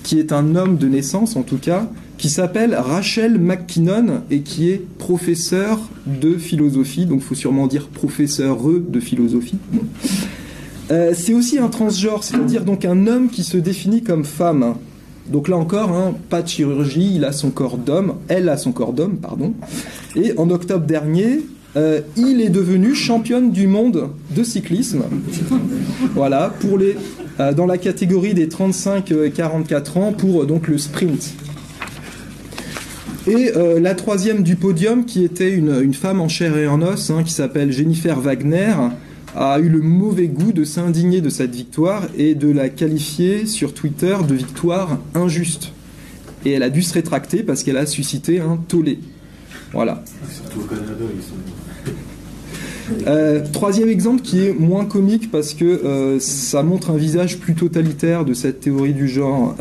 [0.02, 4.70] qui est un homme de naissance en tout cas, qui s'appelle Rachel McKinnon et qui
[4.70, 9.58] est professeur de philosophie, donc il faut sûrement dire professeur de philosophie.
[10.92, 14.76] Euh, c'est aussi un transgenre, c'est-à-dire donc un homme qui se définit comme femme.
[15.28, 18.74] Donc là encore, hein, pas de chirurgie, il a son corps d'homme, elle a son
[18.74, 19.54] corps d'homme, pardon.
[20.16, 21.40] Et en octobre dernier,
[21.76, 25.04] euh, il est devenu championne du monde de cyclisme.
[26.14, 26.98] Voilà, pour les,
[27.40, 31.34] euh, dans la catégorie des 35-44 ans pour donc le sprint.
[33.26, 37.10] Et euh, la troisième du podium, qui était une, femme en chair et en os,
[37.10, 38.76] hein, qui s'appelle Jennifer Wagner,
[39.36, 43.74] a eu le mauvais goût de s'indigner de cette victoire et de la qualifier sur
[43.74, 45.72] Twitter de victoire injuste.
[46.46, 49.00] Et elle a dû se rétracter parce qu'elle a suscité un tollé.
[49.72, 50.04] Voilà.
[53.08, 57.56] Euh, troisième exemple qui est moins comique parce que euh, ça montre un visage plus
[57.56, 59.56] totalitaire de cette théorie du genre.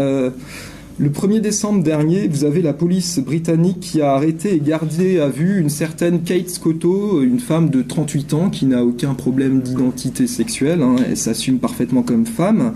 [0.98, 5.28] Le 1er décembre dernier, vous avez la police britannique qui a arrêté et gardé à
[5.28, 10.26] vue une certaine Kate Scotto, une femme de 38 ans qui n'a aucun problème d'identité
[10.26, 12.74] sexuelle, hein, elle s'assume parfaitement comme femme.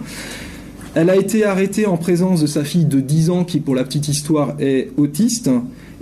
[0.95, 3.85] Elle a été arrêtée en présence de sa fille de 10 ans qui, pour la
[3.85, 5.51] petite histoire, est autiste,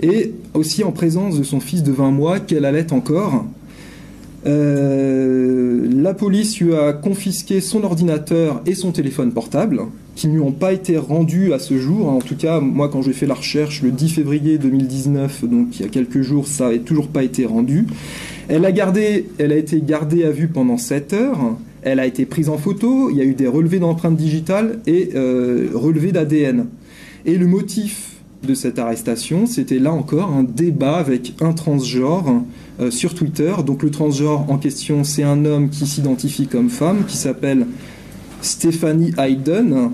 [0.01, 3.45] et aussi en présence de son fils de 20 mois qu'elle allait encore.
[4.45, 9.81] Euh, la police lui a confisqué son ordinateur et son téléphone portable,
[10.15, 12.07] qui lui ont pas été rendus à ce jour.
[12.07, 15.81] En tout cas, moi, quand j'ai fait la recherche le 10 février 2019, donc il
[15.81, 17.85] y a quelques jours, ça n'avait toujours pas été rendu.
[18.47, 21.57] Elle a, gardé, elle a été gardée à vue pendant 7 heures.
[21.81, 23.09] Elle a été prise en photo.
[23.11, 26.67] Il y a eu des relevés d'empreintes digitales et euh, relevés d'ADN.
[27.25, 32.43] Et le motif de cette arrestation, c'était là encore un débat avec un transgenre
[32.79, 33.53] euh, sur Twitter.
[33.65, 37.67] Donc le transgenre en question, c'est un homme qui s'identifie comme femme, qui s'appelle
[38.41, 39.91] Stephanie Hayden.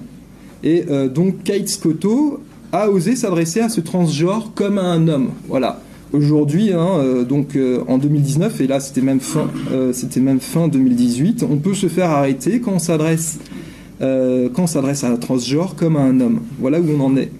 [0.63, 2.39] Et euh, donc Kate Scotto
[2.71, 5.29] a osé s'adresser à ce transgenre comme à un homme.
[5.47, 5.81] Voilà.
[6.13, 9.49] Aujourd'hui, hein, euh, donc en 2019, et là c'était même fin,
[9.93, 13.39] c'était même fin 2018, on peut se faire arrêter quand on s'adresse
[13.99, 16.41] quand s'adresse à un transgenre comme à un homme.
[16.59, 17.31] Voilà où on en est.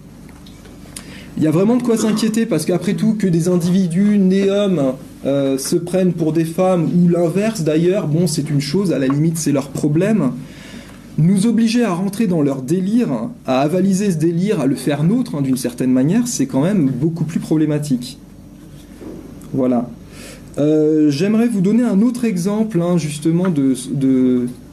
[1.38, 4.94] Il y a vraiment de quoi s'inquiéter parce qu'après tout, que des individus nés hommes
[5.26, 9.08] euh, se prennent pour des femmes ou l'inverse d'ailleurs, bon, c'est une chose, à la
[9.08, 10.34] limite, c'est leur problème.
[11.18, 13.10] Nous obliger à rentrer dans leur délire,
[13.46, 16.90] à avaliser ce délire, à le faire nôtre hein, d'une certaine manière, c'est quand même
[16.90, 18.18] beaucoup plus problématique.
[19.54, 19.90] Voilà.
[20.58, 23.76] Euh, j'aimerais vous donner un autre exemple hein, justement de,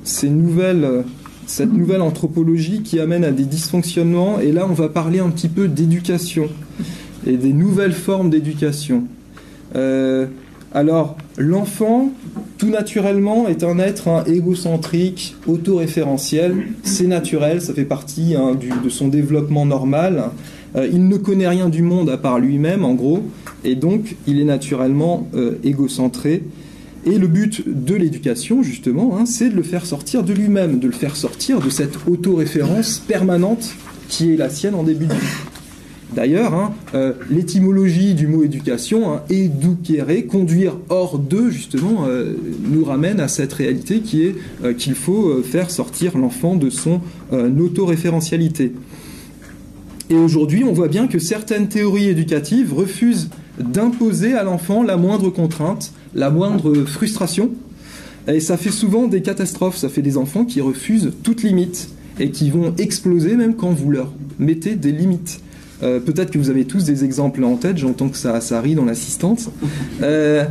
[0.04, 1.04] ces nouvelles
[1.46, 4.38] cette nouvelle anthropologie qui amène à des dysfonctionnements.
[4.38, 6.48] Et là, on va parler un petit peu d'éducation
[7.26, 9.04] et des nouvelles formes d'éducation.
[9.74, 10.26] Euh,
[10.74, 12.12] alors, l'enfant,
[12.58, 16.54] tout naturellement, est un être hein, égocentrique, autoréférentiel.
[16.82, 20.30] C'est naturel, ça fait partie hein, de son développement normal.
[20.76, 23.22] Euh, il ne connaît rien du monde à part lui-même, en gros,
[23.64, 26.42] et donc il est naturellement euh, égocentré.
[27.06, 30.86] Et le but de l'éducation, justement, hein, c'est de le faire sortir de lui-même, de
[30.86, 33.74] le faire sortir de cette autoréférence permanente
[34.08, 35.20] qui est la sienne en début de vie.
[36.14, 42.84] D'ailleurs, hein, euh, l'étymologie du mot éducation, hein, éduquer, conduire hors d'eux, justement, euh, nous
[42.84, 47.00] ramène à cette réalité qui est euh, qu'il faut faire sortir l'enfant de son
[47.32, 48.72] autoréférentialité.
[50.08, 53.28] Et aujourd'hui, on voit bien que certaines théories éducatives refusent
[53.60, 57.50] d'imposer à l'enfant la moindre contrainte, la moindre frustration.
[58.26, 62.30] Et ça fait souvent des catastrophes, ça fait des enfants qui refusent toute limite et
[62.30, 65.40] qui vont exploser même quand vous leur mettez des limites.
[65.82, 68.74] Euh, peut-être que vous avez tous des exemples en tête, j'entends que ça, ça rit
[68.74, 69.50] dans l'assistante.
[70.00, 70.44] Euh,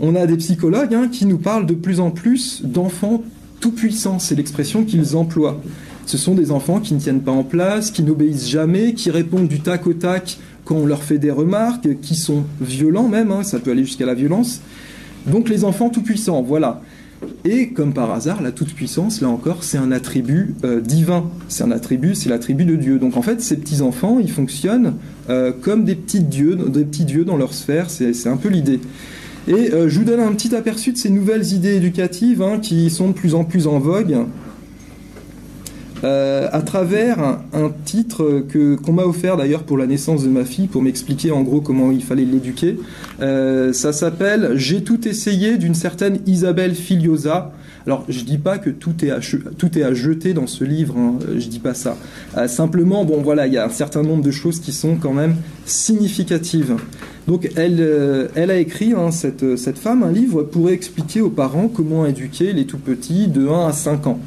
[0.00, 3.22] on a des psychologues hein, qui nous parlent de plus en plus d'enfants
[3.60, 5.60] tout-puissants, c'est l'expression qu'ils emploient.
[6.04, 9.46] Ce sont des enfants qui ne tiennent pas en place, qui n'obéissent jamais, qui répondent
[9.46, 13.44] du tac au tac quand on leur fait des remarques, qui sont violents même, hein,
[13.44, 14.60] ça peut aller jusqu'à la violence.
[15.26, 16.82] Donc les enfants tout-puissants, voilà.
[17.44, 21.30] Et comme par hasard, la toute-puissance, là encore, c'est un attribut euh, divin.
[21.48, 22.98] C'est un attribut, c'est l'attribut de Dieu.
[22.98, 24.94] Donc en fait, ces petits-enfants, ils fonctionnent
[25.28, 27.90] euh, comme des petits dieux, des petits dans leur sphère.
[27.90, 28.80] C'est un peu l'idée.
[29.48, 32.90] Et euh, je vous donne un petit aperçu de ces nouvelles idées éducatives hein, qui
[32.90, 34.26] sont de plus en plus en vogue.
[36.04, 37.18] Euh, à travers
[37.52, 41.32] un, titre que qu'on m'a offert d'ailleurs pour la naissance de ma fille pour m'expliquer
[41.32, 42.78] en gros comment il fallait l'éduquer.
[43.20, 47.52] Euh, ça s'appelle J'ai tout essayé d'une certaine Isabelle Filiosa.
[47.86, 49.18] Alors je dis pas que tout est à,
[49.56, 51.96] tout est à jeter dans ce livre, hein, je dis pas ça.
[52.36, 55.14] Euh, simplement bon voilà il y a un certain nombre de choses qui sont quand
[55.14, 56.76] même significatives.
[57.26, 61.68] Donc elle, elle a écrit, hein, cette, cette femme, un livre pour expliquer aux parents
[61.68, 64.20] comment éduquer les tout petits de 1 à 5 ans.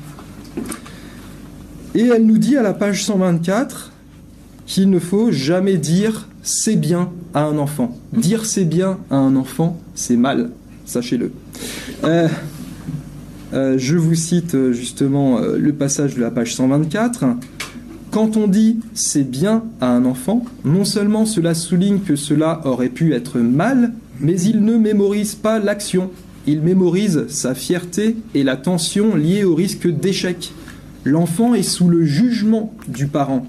[1.94, 3.92] Et elle nous dit à la page 124
[4.66, 7.98] qu'il ne faut jamais dire c'est bien à un enfant.
[8.14, 10.52] Dire c'est bien à un enfant, c'est mal,
[10.86, 11.32] sachez-le.
[12.06, 12.30] Euh,
[13.54, 17.26] euh, je vous cite euh, justement le passage de la page 124.
[18.10, 22.90] Quand on dit c'est bien à un enfant, non seulement cela souligne que cela aurait
[22.90, 26.10] pu être mal, mais il ne mémorise pas l'action.
[26.48, 30.54] Il mémorise sa fierté et la tension liée au risque d'échec
[31.04, 33.46] l'enfant est sous le jugement du parent.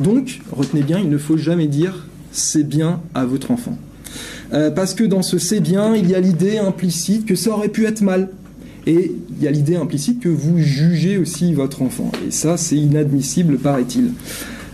[0.00, 3.78] Donc, retenez bien, il ne faut jamais dire c'est bien à votre enfant.
[4.52, 7.68] Euh, parce que dans ce c'est bien, il y a l'idée implicite que ça aurait
[7.68, 8.30] pu être mal.
[8.86, 12.12] Et il y a l'idée implicite que vous jugez aussi votre enfant.
[12.26, 14.10] Et ça, c'est inadmissible, paraît-il.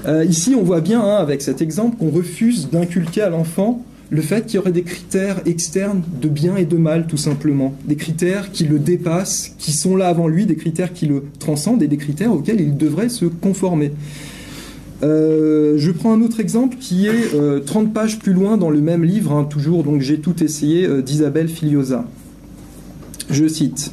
[0.07, 4.23] Euh, ici, on voit bien, hein, avec cet exemple, qu'on refuse d'inculquer à l'enfant le
[4.23, 7.75] fait qu'il y aurait des critères externes de bien et de mal, tout simplement.
[7.87, 11.83] Des critères qui le dépassent, qui sont là avant lui, des critères qui le transcendent
[11.83, 13.93] et des critères auxquels il devrait se conformer.
[15.03, 17.31] Euh, je prends un autre exemple qui est
[17.65, 20.87] 30 euh, pages plus loin dans le même livre, hein, toujours, donc j'ai tout essayé,
[20.87, 22.05] euh, d'Isabelle Filiosa.
[23.31, 23.93] Je cite.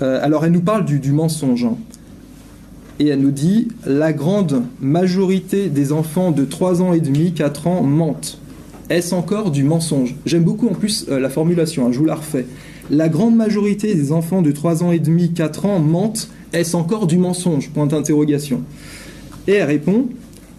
[0.00, 1.64] alors elle nous parle du, du mensonge.
[1.64, 1.76] Hein.
[3.00, 7.68] et elle nous dit La grande majorité des enfants de 3 ans et demi, 4
[7.68, 8.38] ans mentent.
[8.88, 10.14] Est-ce encore du mensonge?
[10.26, 12.46] J'aime beaucoup en plus euh, la formulation, hein, je vous la refais.
[12.88, 16.30] La grande majorité des enfants de 3 ans et demi, 4 ans mentent.
[16.52, 17.70] Est-ce encore du mensonge?
[17.70, 18.62] Point d'interrogation.
[19.48, 20.06] Et elle répond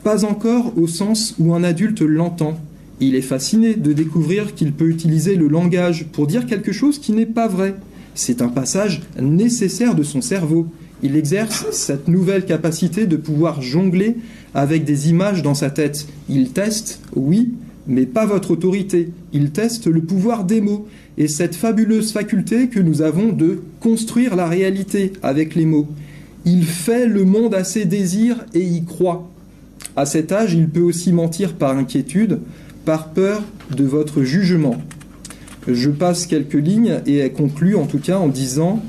[0.03, 2.59] Pas encore au sens où un adulte l'entend.
[2.99, 7.13] Il est fasciné de découvrir qu'il peut utiliser le langage pour dire quelque chose qui
[7.13, 7.75] n'est pas vrai.
[8.13, 10.67] C'est un passage nécessaire de son cerveau.
[11.01, 14.17] Il exerce cette nouvelle capacité de pouvoir jongler
[14.53, 16.07] avec des images dans sa tête.
[16.27, 17.53] Il teste, oui,
[17.87, 19.09] mais pas votre autorité.
[19.33, 24.35] Il teste le pouvoir des mots et cette fabuleuse faculté que nous avons de construire
[24.35, 25.87] la réalité avec les mots.
[26.45, 29.29] Il fait le monde à ses désirs et y croit.
[29.95, 32.39] À cet âge, il peut aussi mentir par inquiétude,
[32.85, 33.41] par peur
[33.75, 34.77] de votre jugement.
[35.67, 38.81] Je passe quelques lignes et elle conclut en tout cas en disant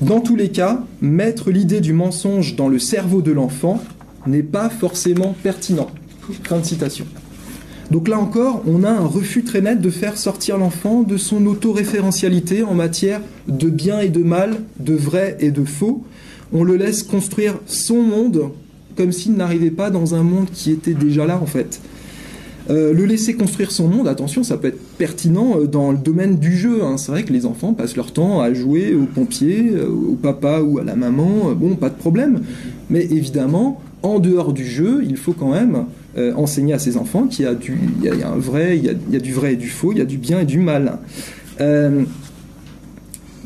[0.00, 3.82] Dans tous les cas, mettre l'idée du mensonge dans le cerveau de l'enfant
[4.26, 5.90] n'est pas forcément pertinent.
[6.44, 7.04] Fin de citation.
[7.90, 11.44] Donc là encore, on a un refus très net de faire sortir l'enfant de son
[11.46, 16.04] autoréférentialité en matière de bien et de mal, de vrai et de faux.
[16.52, 18.50] On le laisse construire son monde
[18.96, 21.80] comme s'il n'arrivait pas dans un monde qui était déjà là en fait.
[22.68, 26.36] Euh, le laisser construire son monde, attention, ça peut être pertinent euh, dans le domaine
[26.36, 26.84] du jeu.
[26.84, 26.98] Hein.
[26.98, 30.60] C'est vrai que les enfants passent leur temps à jouer aux pompiers, euh, au papa
[30.60, 32.42] ou à la maman, bon, pas de problème.
[32.90, 37.44] Mais évidemment, en dehors du jeu, il faut quand même enseigner à ses enfants qu'il
[37.44, 37.78] y a du,
[38.36, 40.44] vrai, il y a, du vrai et du faux, il y a du bien et
[40.44, 40.98] du mal.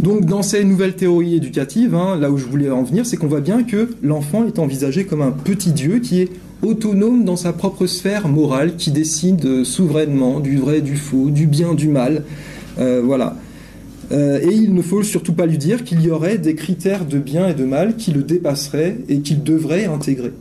[0.00, 3.26] donc dans ces nouvelles théories éducatives, hein, là où je voulais en venir, c'est qu'on
[3.26, 6.30] voit bien que l'enfant est envisagé comme un petit Dieu qui est
[6.64, 11.74] autonome dans sa propre sphère morale, qui décide souverainement du vrai, du faux, du bien,
[11.74, 12.24] du mal.
[12.78, 13.36] Euh, voilà.
[14.12, 17.18] Euh, et il ne faut surtout pas lui dire qu'il y aurait des critères de
[17.18, 20.32] bien et de mal qui le dépasseraient et qu'il devrait intégrer.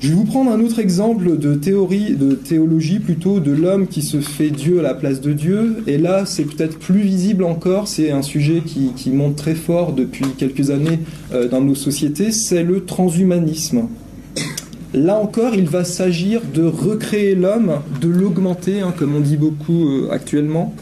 [0.00, 4.02] Je vais vous prendre un autre exemple de théorie, de théologie plutôt, de l'homme qui
[4.02, 5.82] se fait Dieu à la place de Dieu.
[5.88, 10.26] Et là, c'est peut-être plus visible encore, c'est un sujet qui, monte très fort depuis
[10.36, 11.00] quelques années
[11.32, 13.88] euh, dans nos sociétés, c'est le transhumanisme.
[14.94, 19.88] Là encore, il va s'agir de recréer l'homme, de l'augmenter, hein, comme on dit beaucoup
[19.88, 20.74] euh, actuellement,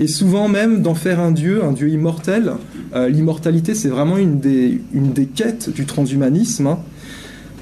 [0.00, 2.52] et souvent même d'en faire un dieu, un dieu immortel.
[2.94, 6.66] Euh, l'immortalité, c'est vraiment une des, une des, quêtes du transhumanisme.
[6.66, 6.78] Hein.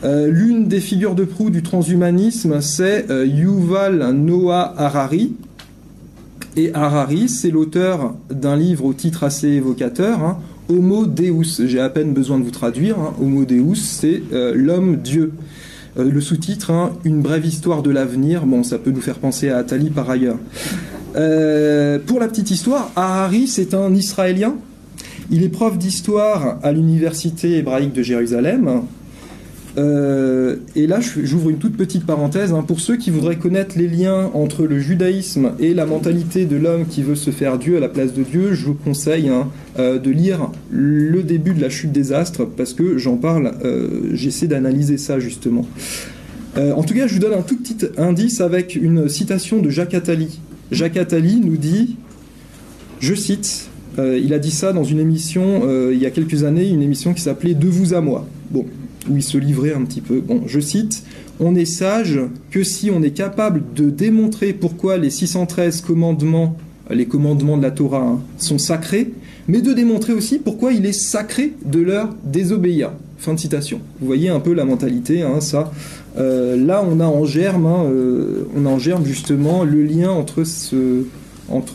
[0.05, 5.35] Euh, l'une des figures de proue du transhumanisme, c'est Yuval Noah Harari.
[6.57, 10.39] Et Harari, c'est l'auteur d'un livre au titre assez évocateur, hein,
[10.69, 11.63] Homo Deus.
[11.65, 12.97] J'ai à peine besoin de vous traduire.
[13.21, 14.23] Homo Deus, c'est.
[14.33, 14.55] Euh,
[15.97, 18.47] le sous-titre, hein, Une brève histoire de l'avenir.
[18.47, 20.39] Bon, ça peut nous faire penser à Atali par ailleurs.
[21.17, 24.55] Euh, pour la petite histoire, Harari, c'est un Israélien.
[25.31, 28.83] Il est prof d'histoire à l'université hébraïque de Jérusalem.
[29.79, 32.53] Euh, et là, j'ouvre une toute petite parenthèse.
[32.53, 32.63] Hein.
[32.63, 36.87] pour ceux qui voudraient connaître les liens entre le judaïsme et la mentalité de l'homme
[36.87, 39.99] qui veut se faire Dieu à la place de Dieu, je vous conseille hein, euh,
[39.99, 44.47] de lire le début de la chute des astres parce que j'en parle, euh, j'essaie
[44.47, 45.67] d'analyser ça justement.
[46.57, 49.95] en tout cas, je vous donne un tout petit indice avec une citation de Jacques
[49.95, 50.41] Attali.
[50.71, 51.97] Jacques Attali nous dit,
[53.01, 56.83] je cite, il a dit ça dans une émission il y a quelques années, une
[56.83, 58.27] émission qui s'appelait De vous à moi.
[58.51, 58.67] Bon,
[59.09, 60.21] où il se livrait un petit peu.
[60.21, 61.05] Bon, je cite
[61.41, 66.57] On est sage que si on est capable de démontrer pourquoi les 613 commandements,
[66.91, 69.13] les commandements de la Torah, hein, sont sacrés,
[69.49, 72.93] mais de démontrer aussi pourquoi il est sacré de leur désobéir.
[73.19, 73.81] Fin de citation.
[74.01, 75.73] Vous voyez un peu la mentalité, hein, ça.
[76.19, 80.43] Euh, là, on a en germe, hein, euh, on en germe justement le lien entre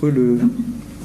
[0.10, 0.40] le,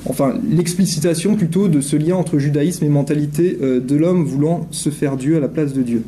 [0.06, 4.90] enfin l'explicitation plutôt de ce lien entre judaïsme et mentalité euh, de l'homme voulant se
[4.90, 6.04] faire Dieu à la place de Dieu.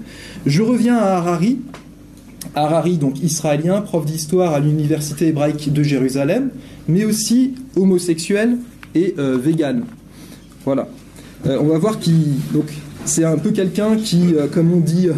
[0.47, 1.59] Je reviens à Harari.
[2.55, 6.51] Harari, donc israélien, prof d'histoire à l'université hébraïque de Jérusalem,
[6.89, 8.59] mais aussi homosexuel
[8.95, 9.85] et euh, vegan.
[10.65, 10.89] Voilà.
[11.47, 12.13] Euh, on va voir qui.
[12.53, 12.67] Donc,
[13.07, 15.09] c'est un peu quelqu'un qui, comme on dit,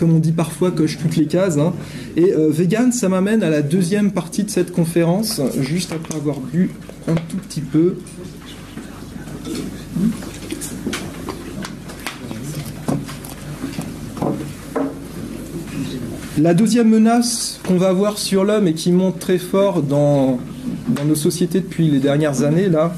[0.00, 1.58] comme on dit parfois, coche toutes les cases.
[1.58, 1.74] Hein.
[2.16, 6.70] Et vegan, ça m'amène à la deuxième partie de cette conférence, juste après avoir bu
[7.06, 7.96] un tout petit peu.
[16.40, 20.38] La deuxième menace qu'on va voir sur l'homme et qui monte très fort dans,
[21.06, 22.94] nos sociétés depuis les dernières années, là,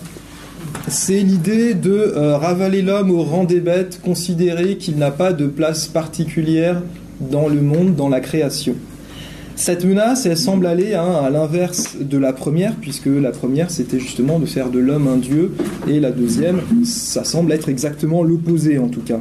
[0.89, 5.47] c'est l'idée de euh, ravaler l'homme au rang des bêtes, considérer qu'il n'a pas de
[5.47, 6.83] place particulière
[7.21, 8.75] dans le monde, dans la création.
[9.55, 14.01] Cette menace, elle semble aller hein, à l'inverse de la première, puisque la première, c'était
[14.01, 15.53] justement de faire de l'homme un dieu,
[15.87, 19.21] et la deuxième, ça semble être exactement l'opposé en tout cas.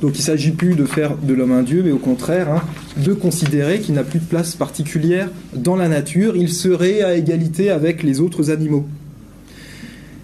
[0.00, 2.62] Donc il ne s'agit plus de faire de l'homme un dieu, mais au contraire, hein,
[3.02, 7.70] de considérer qu'il n'a plus de place particulière dans la nature, il serait à égalité
[7.70, 8.86] avec les autres animaux.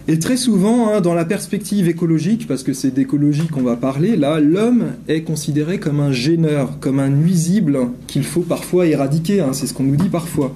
[0.07, 4.17] Et très souvent, hein, dans la perspective écologique, parce que c'est d'écologie qu'on va parler,
[4.17, 9.55] là, l'homme est considéré comme un gêneur, comme un nuisible qu'il faut parfois éradiquer, hein,
[9.55, 10.53] c'est ce qu'on nous dit parfois.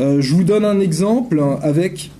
[0.00, 2.10] Euh, je vous donne un exemple avec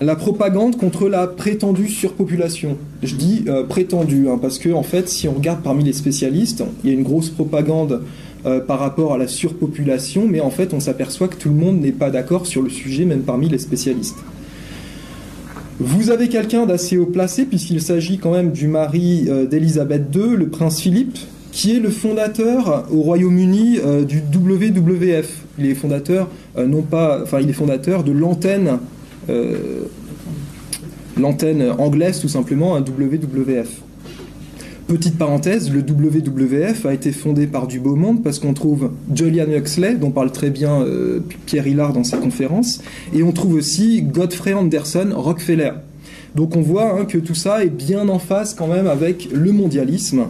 [0.00, 2.78] la propagande contre la prétendue surpopulation.
[3.02, 6.64] Je dis euh, prétendue, hein, parce que en fait, si on regarde parmi les spécialistes,
[6.84, 8.02] il y a une grosse propagande
[8.46, 11.82] euh, par rapport à la surpopulation, mais en fait, on s'aperçoit que tout le monde
[11.82, 14.16] n'est pas d'accord sur le sujet, même parmi les spécialistes.
[15.78, 20.36] Vous avez quelqu'un d'assez haut placé, puisqu'il s'agit quand même du mari euh, d'Élisabeth II,
[20.36, 21.18] le prince Philippe,
[21.52, 25.44] qui est le fondateur au Royaume-Uni du WWF.
[25.58, 28.78] Il est fondateur, non pas, enfin, il est fondateur de l'antenne
[29.28, 29.84] euh,
[31.16, 33.68] l'antenne anglaise tout simplement, un WWF.
[34.86, 39.50] Petite parenthèse, le WWF a été fondé par du beau monde parce qu'on trouve Julian
[39.50, 42.80] Huxley, dont parle très bien euh, Pierre Hillard dans ses conférences,
[43.12, 45.72] et on trouve aussi Godfrey Anderson Rockefeller.
[46.36, 49.50] Donc on voit hein, que tout ça est bien en phase quand même avec le
[49.50, 50.26] mondialisme.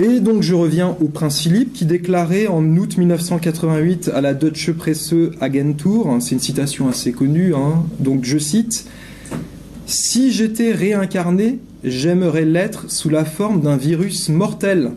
[0.00, 4.72] Et donc je reviens au prince Philippe qui déclarait en août 1988 à la Deutsche
[4.72, 5.12] Presse
[5.42, 8.86] Agentur, c'est une citation assez connue, hein, donc je cite
[9.84, 14.92] Si j'étais réincarné, j'aimerais l'être sous la forme d'un virus mortel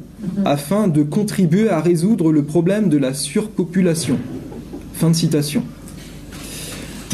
[0.45, 4.17] afin de contribuer à résoudre le problème de la surpopulation.
[4.93, 5.63] Fin de citation.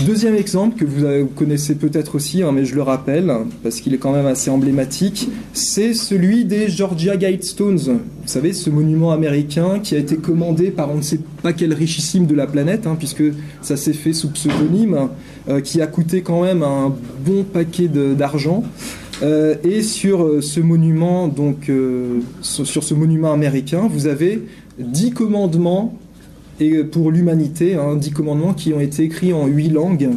[0.06, 3.98] Deuxième exemple que vous connaissez peut-être aussi, hein, mais je le rappelle parce qu'il est
[3.98, 7.78] quand même assez emblématique, c'est celui des Georgia Guidestones.
[7.78, 11.74] Vous savez, ce monument américain qui a été commandé par on ne sait pas quel
[11.74, 13.24] richissime de la planète, hein, puisque
[13.62, 15.10] ça s'est fait sous pseudonyme,
[15.50, 16.96] euh, qui a coûté quand même un
[17.26, 18.64] bon paquet d'argent.
[19.22, 21.72] Euh, et sur euh, ce monument, donc
[22.42, 24.44] sur ce monument américain, vous avez
[24.78, 25.98] dix commandements
[26.60, 30.10] et pour l'humanité, hein, dix commandements qui ont été écrits en huit langues.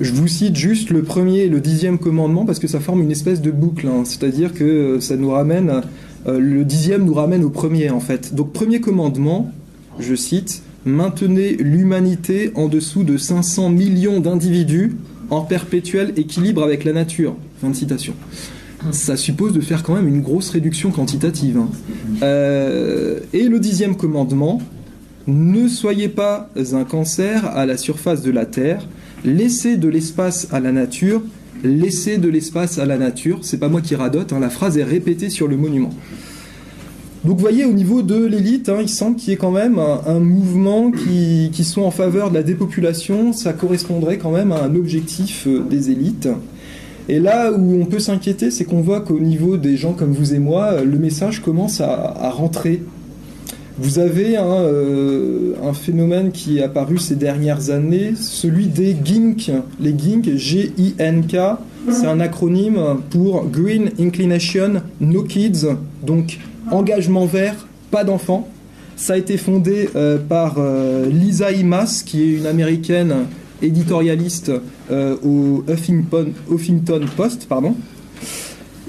[0.00, 3.10] Je vous cite juste le premier et le dixième commandement parce que ça forme une
[3.10, 4.02] espèce de boucle, hein.
[4.04, 5.82] c'est-à-dire que ça nous ramène,
[6.26, 8.34] euh, le dixième nous ramène au premier en fait.
[8.34, 9.52] Donc premier commandement,
[10.00, 14.96] je cite, maintenez l'humanité en dessous de 500 millions d'individus
[15.32, 17.34] en perpétuel équilibre avec la nature.
[17.60, 18.14] Fin de citation
[18.90, 21.56] ça suppose de faire quand même une grosse réduction quantitative.
[21.56, 21.68] Hein.
[22.22, 24.60] Euh, et le dixième commandement,
[25.28, 28.88] ne soyez pas un cancer à la surface de la Terre,
[29.24, 31.22] laissez de l'espace à la nature,
[31.62, 33.38] laissez de l'espace à la nature.
[33.42, 35.94] C'est pas moi qui radote, hein, la phrase est répétée sur le monument.
[37.24, 39.78] Donc vous voyez, au niveau de l'élite, hein, il semble qu'il y ait quand même
[39.78, 43.32] un, mouvement qui, qui, soit en faveur de la dépopulation.
[43.32, 46.28] Ça correspondrait quand même à un objectif euh, des élites.
[47.08, 50.34] Et là où on peut s'inquiéter, c'est qu'on voit qu'au niveau des gens comme vous
[50.34, 52.82] et moi, le message commence à, rentrer.
[53.78, 59.52] Vous avez euh, un, phénomène qui est apparu ces dernières années, celui des GINK.
[59.80, 61.36] Les GINK, G-I-N-K,
[61.90, 65.66] c'est un acronyme pour Green Inclination No Kids,
[66.04, 66.38] donc
[66.70, 68.48] engagement vert, pas d'enfants.
[68.96, 73.26] Ça a été fondé euh, par euh, Lisa Imas, qui est une américaine
[73.60, 74.52] éditorialiste
[74.90, 77.48] euh, au Huffington, Post.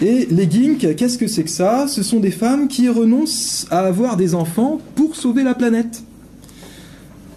[0.02, 1.88] Et les Gink, qu'est-ce que c'est que ça?
[1.88, 6.04] Ce sont des femmes qui renoncent à avoir des enfants pour sauver la planète.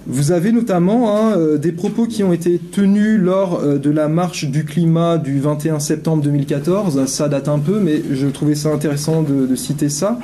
[0.06, 4.08] Vous avez notamment hein, euh, des propos qui ont été tenus lors euh, de la
[4.08, 7.06] marche du climat du 21 septembre 2014.
[7.06, 10.18] Ça date un peu, mais je trouvais ça intéressant de, citer ça.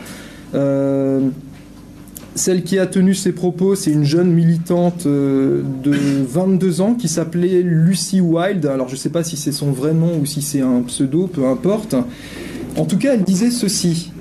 [2.35, 7.07] Celle qui a tenu ces propos, c'est une jeune militante euh, de 22 ans qui
[7.09, 8.65] s'appelait Lucy Wilde.
[8.67, 11.27] Alors je ne sais pas si c'est son vrai nom ou si c'est un pseudo,
[11.27, 11.95] peu importe.
[12.77, 14.13] En tout cas, elle disait ceci.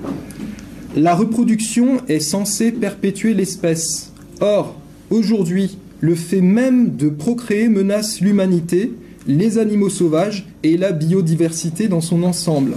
[0.94, 4.12] La reproduction est censée perpétuer l'espèce.
[4.40, 4.76] Or,
[5.12, 8.92] aujourd'hui, le fait même de procréer menace l'humanité,
[9.26, 12.74] les animaux sauvages et la biodiversité dans son ensemble.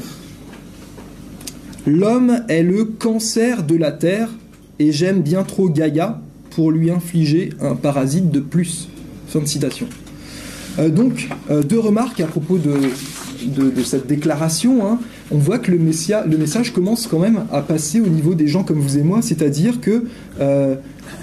[1.87, 4.29] L'homme est le cancer de la Terre
[4.79, 6.21] et j'aime bien trop Gaïa
[6.51, 8.89] pour lui infliger un parasite de plus.
[9.27, 9.87] Fin de citation.
[10.79, 12.73] Euh, donc, euh, deux remarques à propos de,
[13.83, 14.87] cette déclaration.
[14.87, 14.99] Hein.
[15.31, 18.63] On voit que le, le, message commence quand même à passer au niveau des gens
[18.63, 20.05] comme vous et moi, c'est-à-dire que
[20.39, 20.75] euh,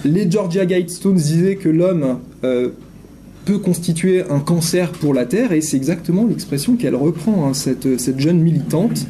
[0.04, 2.18] les Georgia Guidestones disaient que l'homme
[3.44, 7.98] peut constituer un cancer pour la Terre, et c'est exactement l'expression qu'elle reprend, hein, cette,
[7.98, 9.06] cette, jeune militante.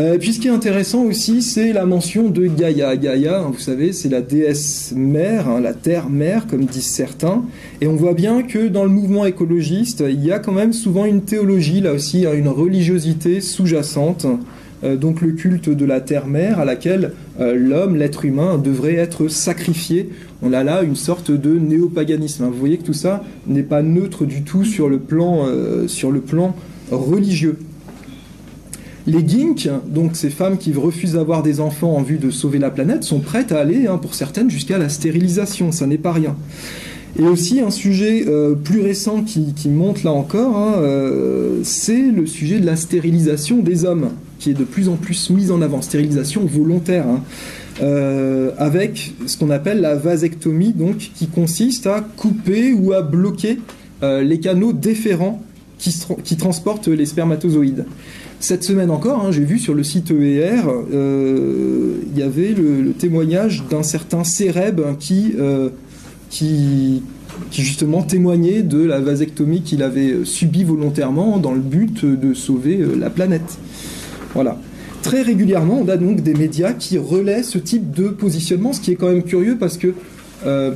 [0.00, 2.96] Euh, puis ce qui est intéressant aussi, c'est la mention de Gaïa.
[2.96, 7.44] Gaïa, hein, vous savez, c'est la déesse mère, hein, la terre mère, comme disent certains.
[7.80, 11.04] Et on voit bien que dans le mouvement écologiste, il y a quand même souvent
[11.04, 14.26] une théologie, là aussi, une religiosité sous-jacente.
[14.84, 18.94] Euh, donc le culte de la terre mère à laquelle euh, l'homme, l'être humain, devrait
[18.94, 20.10] être sacrifié.
[20.42, 22.44] On a là une sorte de néopaganisme.
[22.46, 25.46] Vous voyez que tout ça n'est pas neutre du tout sur le plan,
[25.86, 26.56] sur le plan
[26.90, 27.58] religieux.
[29.06, 32.70] Les Gink, donc ces femmes qui refusent d'avoir des enfants en vue de sauver la
[32.70, 36.36] planète, sont prêtes à aller, hein, pour certaines, jusqu'à la stérilisation, ça n'est pas rien.
[37.18, 42.26] Et aussi un sujet euh, plus récent qui, monte là encore, hein, euh, c'est le
[42.26, 44.10] sujet de la stérilisation des hommes,
[44.42, 47.20] qui est de plus en plus mise en avant, stérilisation volontaire, hein,
[47.80, 53.58] euh, avec ce qu'on appelle la vasectomie, donc qui consiste à couper ou à bloquer
[54.02, 55.40] les canaux déférents
[55.78, 57.84] qui, transportent les spermatozoïdes.
[58.40, 60.62] Cette semaine encore, hein, j'ai vu sur le site EER,
[60.92, 65.34] il y avait le, témoignage d'un certain Céreb qui
[66.32, 67.02] qui,
[67.50, 72.96] justement témoignait de la vasectomie qu'il avait subie volontairement dans le but de sauver euh,
[72.96, 73.58] la planète.
[74.34, 74.58] Voilà.
[75.02, 78.92] Très régulièrement, on a donc des médias qui relaient ce type de positionnement, ce qui
[78.92, 79.94] est quand même curieux parce que,
[80.46, 80.72] euh,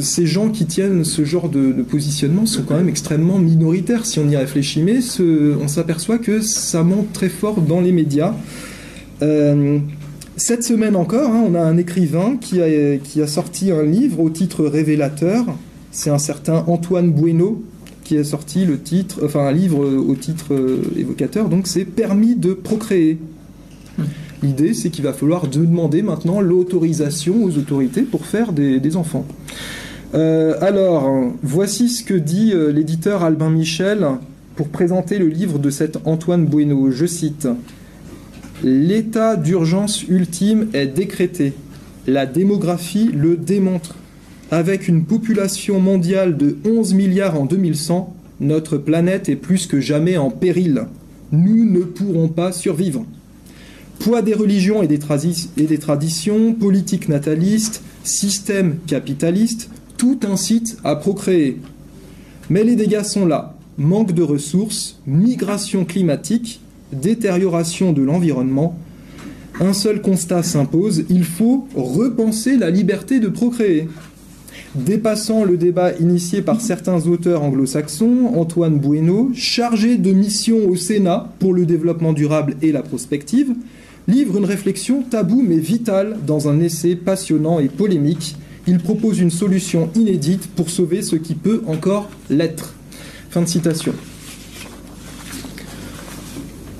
[0.00, 4.28] ces gens qui tiennent ce genre de, positionnement sont quand même extrêmement minoritaires si on
[4.28, 8.34] y réfléchit, mais on s'aperçoit que ça monte très fort dans les médias.
[9.22, 9.78] Euh,
[10.36, 14.20] cette semaine encore, hein, on a un écrivain qui a, qui a sorti un livre
[14.20, 15.46] au titre révélateur.
[15.90, 17.62] C'est un certain Antoine Bueno
[18.10, 21.48] qui a sorti le titre, enfin un livre au titre euh, évocateur.
[21.48, 23.18] Donc c'est permis de procréer.
[24.42, 29.24] L'idée, c'est qu'il va falloir demander maintenant l'autorisation aux autorités pour faire des, enfants.
[30.14, 31.08] Euh, alors,
[31.44, 34.04] voici ce que dit euh, l'éditeur Albin Michel
[34.56, 36.90] pour présenter le livre de cet Antoine Bueno.
[36.90, 37.46] Je cite
[38.64, 41.52] L'état d'urgence ultime est décrété.
[42.08, 43.94] La démographie le démontre.
[44.52, 50.16] Avec une population mondiale de 11 milliards en 2100, notre planète est plus que jamais
[50.16, 50.86] en péril.
[51.30, 53.06] Nous ne pourrons pas survivre.
[54.00, 61.58] Poids des religions et des, traditions, politique nataliste, système capitaliste, tout incite à procréer.
[62.48, 63.54] Mais les dégâts sont là.
[63.78, 66.60] Manque de ressources, migration climatique,
[66.92, 68.76] détérioration de l'environnement,
[69.60, 73.88] un seul constat s'impose, il faut repenser la liberté de procréer.
[74.76, 81.32] Dépassant le débat initié par certains auteurs anglo-saxons, Antoine Bueno, chargé de mission au Sénat
[81.40, 83.52] pour le développement durable et la prospective,
[84.06, 88.36] livre une réflexion taboue mais vitale dans un essai passionnant et polémique.
[88.68, 92.74] Il propose une solution inédite pour sauver ce qui peut encore l'être.
[93.30, 93.92] Fin de citation.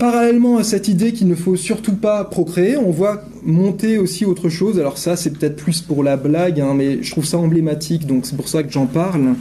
[0.01, 4.49] Parallèlement à cette idée qu'il ne faut surtout pas procréer, on voit monter aussi autre
[4.49, 4.79] chose.
[4.79, 8.25] Alors ça, c'est peut-être plus pour la blague, hein, mais je trouve ça emblématique, donc
[8.25, 9.35] c'est pour ça que j'en parle.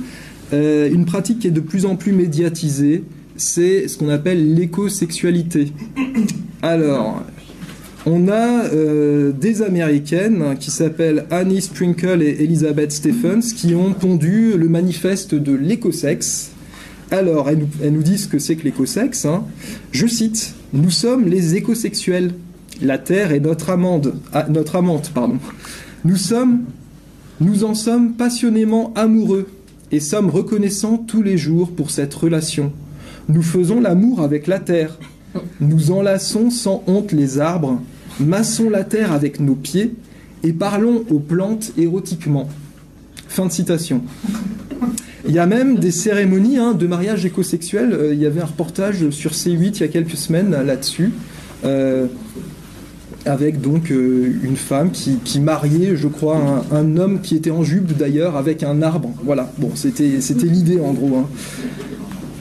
[0.52, 3.06] Euh, une pratique qui est de plus en plus médiatisée,
[3.38, 5.72] c'est ce qu'on appelle l'écosexualité.
[6.62, 7.24] Alors,
[8.06, 14.58] on a euh, des Américaines qui s'appellent Annie Sprinkle et Elizabeth Stephens qui ont pondu
[14.58, 16.52] le manifeste de l'écosexe
[17.12, 19.26] alors, elles nous, disent ce que c'est que l'écosexe.
[19.26, 19.46] Hein.
[19.92, 22.34] Je cite Nous sommes les écosexuels.
[22.82, 23.72] La Terre est notre
[24.32, 25.38] ah, notre amante, pardon.
[26.06, 26.62] Nous sommes,
[27.42, 29.50] nous en sommes passionnément amoureux
[29.92, 32.72] et sommes reconnaissants tous les jours pour cette relation.
[33.28, 34.98] Nous faisons l'amour avec la terre.
[35.60, 37.82] Nous enlaçons sans honte les arbres,
[38.20, 39.94] massons la terre avec nos pieds
[40.44, 42.50] et parlons aux plantes érotiquement.
[43.28, 44.02] Fin de citation.
[45.28, 47.94] Il y a même des cérémonies hein, de mariage écosexuel.
[47.94, 51.12] Euh, il y avait un reportage sur C8 il y a quelques semaines là-dessus.
[51.66, 52.08] Euh,
[53.26, 57.98] avec donc euh, une femme qui, mariait, je crois, un, homme qui était en jupe
[57.98, 59.12] d'ailleurs avec un arbre.
[59.26, 61.18] Voilà, bon, c'était, c'était l'idée en gros.
[61.18, 61.28] Hein.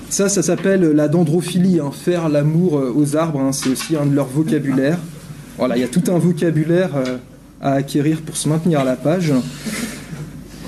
[0.08, 4.28] Ça, ça s'appelle la dendrophilie, hein, faire l'amour aux arbres, c'est aussi un de leurs
[4.28, 5.00] vocabulaires.
[5.58, 6.90] Voilà, il y a tout un vocabulaire
[7.60, 9.32] à acquérir pour se maintenir à la page.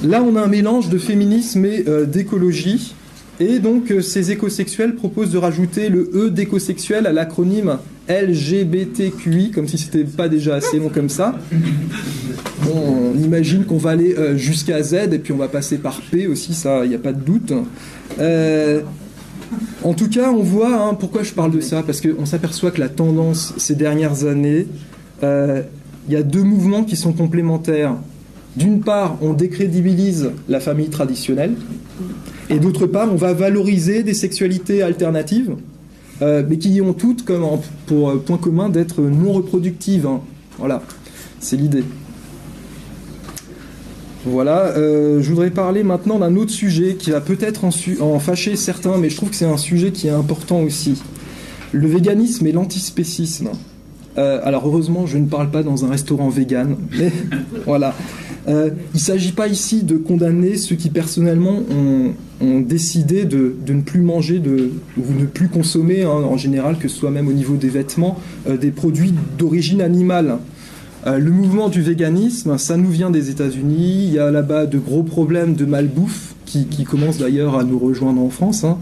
[0.03, 2.95] Là, on a un mélange de féminisme et euh, d'écologie.
[3.39, 7.77] Et donc, euh, ces écosexuels proposent de rajouter le E d'écosexuel à l'acronyme
[8.09, 11.39] LGBTQI, comme si c'était pas déjà assez long comme ça.
[12.75, 16.27] on imagine qu'on va aller euh, jusqu'à Z et puis on va passer par P
[16.27, 17.53] aussi, ça, il n'y a pas de doute.
[19.85, 22.81] en tout cas, on voit hein, pourquoi je parle de ça, parce qu'on s'aperçoit que
[22.81, 24.67] la tendance ces dernières années,
[25.23, 27.97] il y a deux mouvements qui sont complémentaires.
[28.57, 31.55] D'une part, on décrédibilise la famille traditionnelle,
[32.49, 35.55] et d'autre part, on va valoriser des sexualités alternatives,
[36.21, 37.47] euh, mais qui ont toutes comme
[37.87, 40.07] pour euh, point commun d'être non reproductives.
[40.07, 40.21] Hein.
[40.59, 40.83] Voilà,
[41.39, 41.85] c'est l'idée.
[44.27, 47.71] Voilà, euh, je voudrais parler maintenant d'un autre sujet qui va peut-être en,
[48.01, 51.01] en, fâcher certains, mais je trouve que c'est un sujet qui est important aussi.
[51.73, 53.51] Le véganisme et l'antispécisme.
[54.17, 57.13] Alors heureusement, je ne parle pas dans un restaurant vegan, mais
[57.67, 57.95] voilà.
[58.49, 62.13] Euh, il ne s'agit pas ici de condamner ceux qui personnellement ont,
[62.61, 66.97] décidé de, ne plus manger de, ou ne plus consommer hein, en général, que ce
[66.97, 70.39] soit même au niveau des vêtements, euh, des produits d'origine animale.
[71.07, 74.07] le mouvement du véganisme, ça nous vient des États-Unis.
[74.09, 77.79] Il y a là-bas de gros problèmes de malbouffe qui, qui commencent d'ailleurs à nous
[77.79, 78.65] rejoindre en France.
[78.65, 78.79] Hein.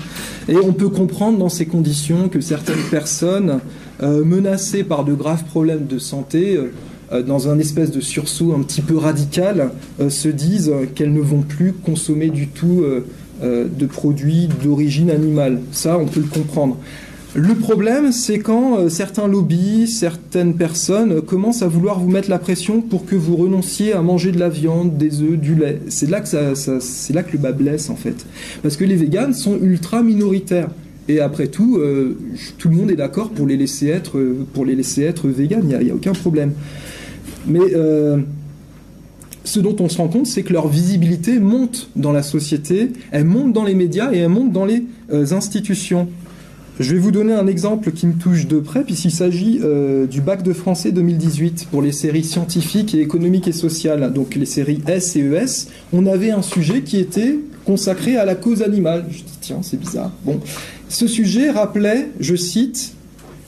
[0.48, 3.60] Et on peut comprendre dans ces conditions que certaines personnes
[4.00, 6.58] menacées par de graves problèmes de santé
[7.12, 9.70] euh, dans un espèce de sursaut un petit peu radical,
[10.00, 13.04] euh, se disent qu'elles ne vont plus consommer du tout euh,
[13.40, 15.60] de produits d'origine animale.
[15.72, 16.76] Ça, on peut le comprendre.
[17.34, 22.80] Le problème, c'est quand certains lobbies, certaines personnes commencent à vouloir vous mettre la pression
[22.80, 25.80] pour que vous renonciez à manger de la viande, des œufs, du lait.
[25.88, 28.26] C'est là que ça, c'est là que le bas blesse en fait,
[28.62, 30.70] parce que les véganes sont ultra minoritaires.
[31.08, 31.80] Et après tout,
[32.58, 34.20] tout le monde est d'accord pour les laisser être,
[34.52, 35.62] pour les laisser être véganes.
[35.70, 36.52] Il n'y a, aucun problème.
[37.46, 38.18] Mais euh,
[39.44, 43.24] ce dont on se rend compte, c'est que leur visibilité monte dans la société, elle
[43.24, 46.08] monte dans les médias et elle monte dans les euh, institutions.
[46.78, 50.20] Je vais vous donner un exemple qui me touche de près, puisqu'il s'agit euh, du
[50.20, 54.80] bac de français 2018 pour les séries scientifiques et économiques et sociales, donc les séries
[54.86, 55.68] S et ES.
[55.92, 59.06] On avait un sujet qui était consacré à la cause animale.
[59.10, 60.12] Je dis, tiens, c'est bizarre.
[60.24, 60.38] Bon.
[60.88, 62.94] Ce sujet rappelait, je cite,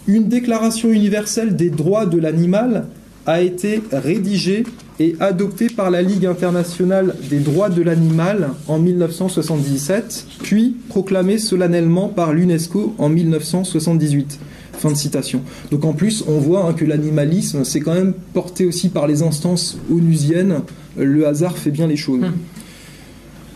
[0.06, 2.86] une déclaration universelle des droits de l'animal
[3.26, 4.64] a été rédigé
[4.98, 12.08] et adopté par la Ligue internationale des droits de l'animal en 1977, puis proclamé solennellement
[12.08, 14.38] par l'UNESCO en 1978.
[14.72, 15.42] Fin de citation.
[15.70, 19.22] Donc en plus, on voit hein, que l'animalisme, c'est quand même porté aussi par les
[19.22, 20.60] instances onusiennes.
[20.98, 22.22] Le hasard fait bien les choses.
[22.22, 22.32] Hum.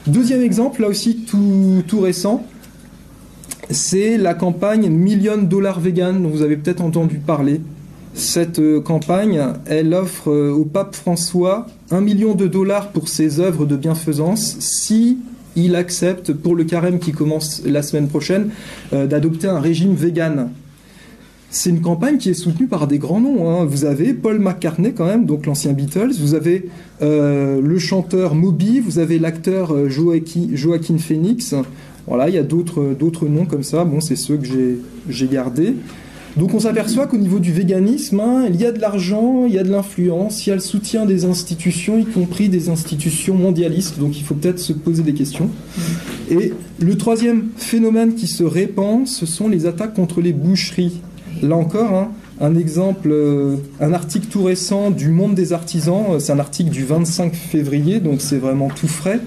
[0.07, 2.47] Deuxième exemple, là aussi tout, tout récent,
[3.71, 7.61] c'est la campagne Million Dollar Vegan, dont vous avez peut-être entendu parler.
[8.15, 13.41] Cette euh, campagne, elle offre euh, au pape François un million de dollars pour ses
[13.41, 15.19] œuvres de bienfaisance si
[15.57, 18.51] il accepte, pour le carême qui commence la semaine prochaine,
[18.93, 20.51] euh, d'adopter un régime vegan.
[21.51, 23.51] C'est une campagne qui est soutenue par des grands noms.
[23.51, 23.65] Hein.
[23.65, 26.12] Vous avez Paul McCartney quand même, donc l'ancien Beatles.
[26.19, 26.69] Vous avez
[27.01, 28.81] le chanteur Moby.
[28.81, 31.55] Vous avez l'acteur Joaquin, Joaquin Phoenix.
[32.07, 33.85] Voilà, il y a d'autres noms comme ça.
[33.85, 34.47] Bon, c'est ceux que
[35.09, 35.75] j'ai gardés.
[36.37, 39.59] Donc on s'aperçoit qu'au niveau du véganisme, hein, il y a de l'argent, il y
[39.59, 44.01] a de l'influence, il y a le soutien des institutions, y compris des institutions mondialistes.
[44.01, 45.49] Donc il faut peut-être se poser des questions.
[46.29, 51.01] Et le troisième phénomène qui se répand, ce sont les attaques contre les boucheries.
[51.41, 52.09] Là encore, hein,
[52.41, 56.85] un exemple, euh, un article tout récent du Monde des artisans, c'est un article du
[56.85, 59.21] 25 février, donc c'est vraiment tout frais.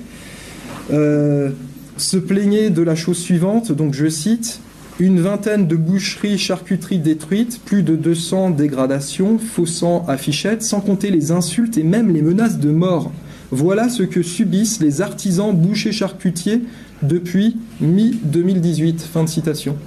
[0.91, 1.51] Euh,
[1.97, 4.61] se plaignait de la chose suivante, donc je cite
[4.99, 9.65] une vingtaine de boucheries, charcuteries détruites, plus de 200 dégradations, faux
[10.07, 13.11] affichettes, sans compter les insultes et même les menaces de mort.
[13.51, 16.63] Voilà ce que subissent les artisans bouchers charcutiers
[17.03, 18.99] depuis mi-2018.
[18.99, 19.77] Fin de citation.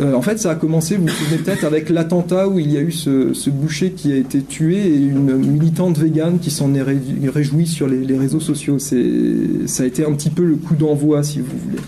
[0.00, 2.76] Euh, en fait, ça a commencé, vous vous souvenez peut-être, avec l'attentat où il y
[2.76, 6.82] a eu ce, boucher qui a été tué et une militante végane qui s'en est
[6.82, 8.78] réjouie sur les, réseaux sociaux.
[8.78, 11.82] Ça a été un petit peu le coup d'envoi, si vous voulez.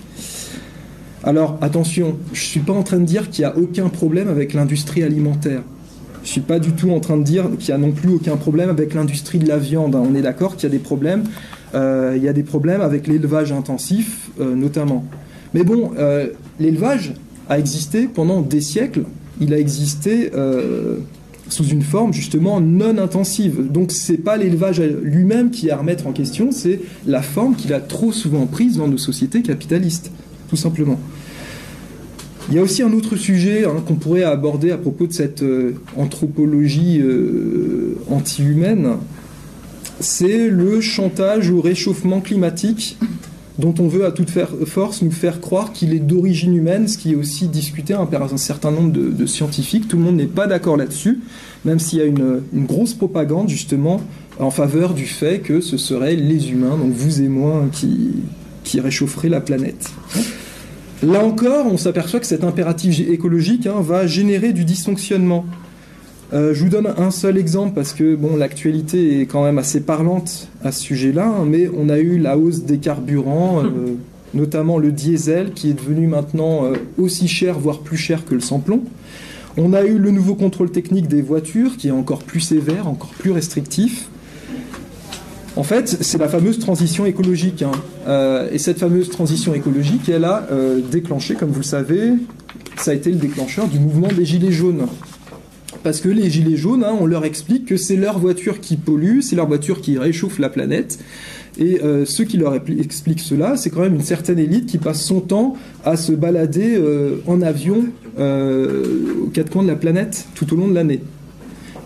[1.25, 4.29] Alors attention, je ne suis pas en train de dire qu'il n'y a aucun problème
[4.29, 5.63] avec l'industrie alimentaire.
[6.23, 8.11] Je ne suis pas du tout en train de dire qu'il n'y a non plus
[8.11, 9.97] aucun problème avec l'industrie de la viande.
[9.97, 11.25] On est d'accord qu'il y a des problèmes.
[11.75, 15.05] Euh, il y a des problèmes avec l'élevage intensif, euh, notamment.
[15.55, 15.93] Mais bon,
[16.61, 17.15] l'élevage
[17.49, 19.05] a existé pendant des siècles.
[19.41, 20.31] Il a existé
[21.49, 23.71] sous une forme justement non intensive.
[23.71, 27.73] Donc c'est pas l'élevage lui-même qui est à remettre en question, c'est la forme qu'il
[27.73, 30.11] a trop souvent prise dans nos sociétés capitalistes,
[30.49, 30.99] tout simplement.
[32.49, 35.43] Il y a aussi un autre sujet hein, qu'on pourrait aborder à propos de cette
[35.43, 38.99] euh, anthropologie euh, anti-humaine,
[39.99, 42.99] c'est le chantage au réchauffement climatique
[43.59, 44.31] dont on veut à toute
[44.67, 48.33] force nous faire croire qu'il est d'origine humaine, ce qui est aussi discuté hein, par
[48.33, 49.89] un certain nombre de, scientifiques.
[49.89, 51.21] Tout le monde n'est pas d'accord là-dessus,
[51.65, 54.01] même s'il y a une, grosse propagande justement
[54.39, 59.31] en faveur du fait que ce seraient les humains, donc vous et moi, qui, réchaufferaient
[59.31, 59.91] la planète.
[61.03, 65.47] Là encore, on s'aperçoit que cet impératif écologique hein, va générer du dysfonctionnement.
[66.33, 69.81] Euh, je vous donne un seul exemple parce que bon, l'actualité est quand même assez
[69.81, 73.95] parlante à ce sujet-là, hein, mais on a eu la hausse des carburants, euh,
[74.35, 78.41] notamment le diesel qui est devenu maintenant euh, aussi cher, voire plus cher que le
[78.41, 78.83] sans-plomb.
[79.57, 83.11] On a eu le nouveau contrôle technique des voitures qui est encore plus sévère, encore
[83.19, 84.09] plus restrictif.
[85.55, 87.63] En fait, c'est la fameuse transition écologique.
[87.63, 88.47] Hein.
[88.53, 90.47] Et cette fameuse transition écologique, elle a
[90.93, 92.13] déclenché, comme vous le savez,
[92.77, 94.87] ça a été le déclencheur du mouvement des Gilets jaunes.
[95.87, 99.21] Parce que les Gilets jaunes, hein, on leur explique que c'est leur voiture qui pollue,
[99.21, 100.99] c'est leur voiture qui réchauffe la planète.
[101.59, 105.01] Et euh, ceux qui leur expliquent cela, c'est quand même une certaine élite qui passe
[105.01, 106.77] son temps à se balader
[107.29, 107.85] en avion
[108.19, 111.03] aux quatre coins de la planète tout au long de l'année.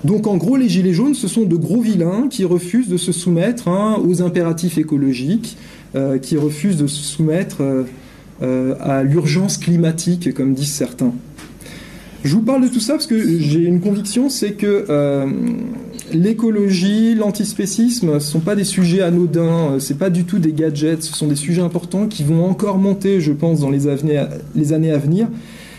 [0.05, 3.13] Donc en gros, les gilets jaunes, ce sont de gros vilains qui refusent de se
[3.13, 5.59] soumettre hein, aux impératifs écologiques,
[5.95, 7.83] euh, qui refusent de se soumettre euh,
[8.43, 11.13] euh, à l'urgence climatique, comme disent certains.
[12.23, 14.85] Je vous parle de tout ça parce que j'ai une conviction, c'est que
[16.13, 21.15] l'écologie, l'antispécisme, ne sont pas des sujets anodins, c'est pas du tout des gadgets, ce
[21.15, 23.89] sont des sujets importants qui vont encore monter, je pense, dans les,
[24.55, 25.29] les années à venir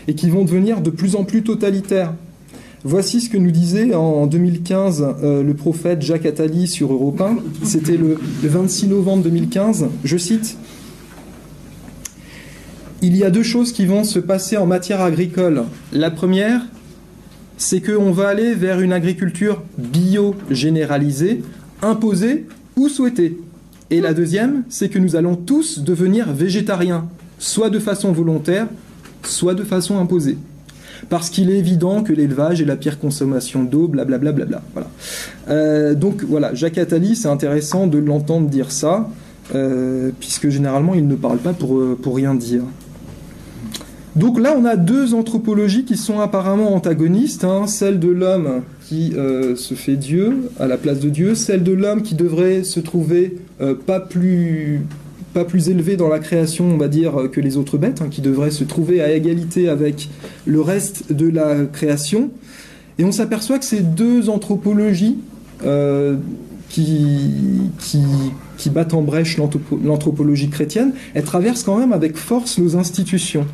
[0.08, 2.12] et qui vont devenir de plus en plus totalitaires.
[2.84, 7.36] Voici ce que nous disait en 2015 euh, le prophète Jacques Attali sur Europe 1.
[7.62, 9.86] C'était le, 26 novembre 2015.
[10.02, 10.56] Je cite
[13.04, 15.64] Il y a deux choses qui vont se passer en matière agricole.
[15.92, 16.60] La première,
[17.56, 21.42] c'est qu'on va aller vers une agriculture bio généralisée,
[21.82, 22.46] imposée
[22.76, 23.40] ou souhaitée.
[23.90, 27.08] Et la deuxième, c'est que nous allons tous devenir végétariens,
[27.40, 28.68] soit de façon volontaire,
[29.24, 30.38] soit de façon imposée
[31.08, 34.32] parce qu'il est évident que l'élevage est la pire consommation d'eau, blablabla.
[34.32, 34.88] Bla, voilà.
[35.48, 39.10] Euh, donc voilà, Jacques Attali, c'est intéressant de l'entendre dire ça,
[39.52, 42.62] euh, puisque généralement il ne parle pas pour, euh, pour rien dire.
[44.14, 47.66] Donc là, on a deux anthropologies qui sont apparemment antagonistes, hein.
[47.66, 49.14] celle de l'homme qui
[49.56, 53.38] se fait Dieu à la place de Dieu, celle de l'homme qui devrait se trouver
[53.86, 54.82] pas plus
[55.32, 58.20] pas plus élevé dans la création, on va dire, que les autres bêtes, hein, qui
[58.20, 60.08] devraient se trouver à égalité avec
[60.44, 62.30] le reste de la création.
[62.98, 65.18] Et on s'aperçoit que ces deux anthropologies
[65.64, 66.16] euh,
[66.68, 73.46] qui, qui, battent en brèche l'anthropologie chrétienne, elles traversent quand même avec force nos institutions.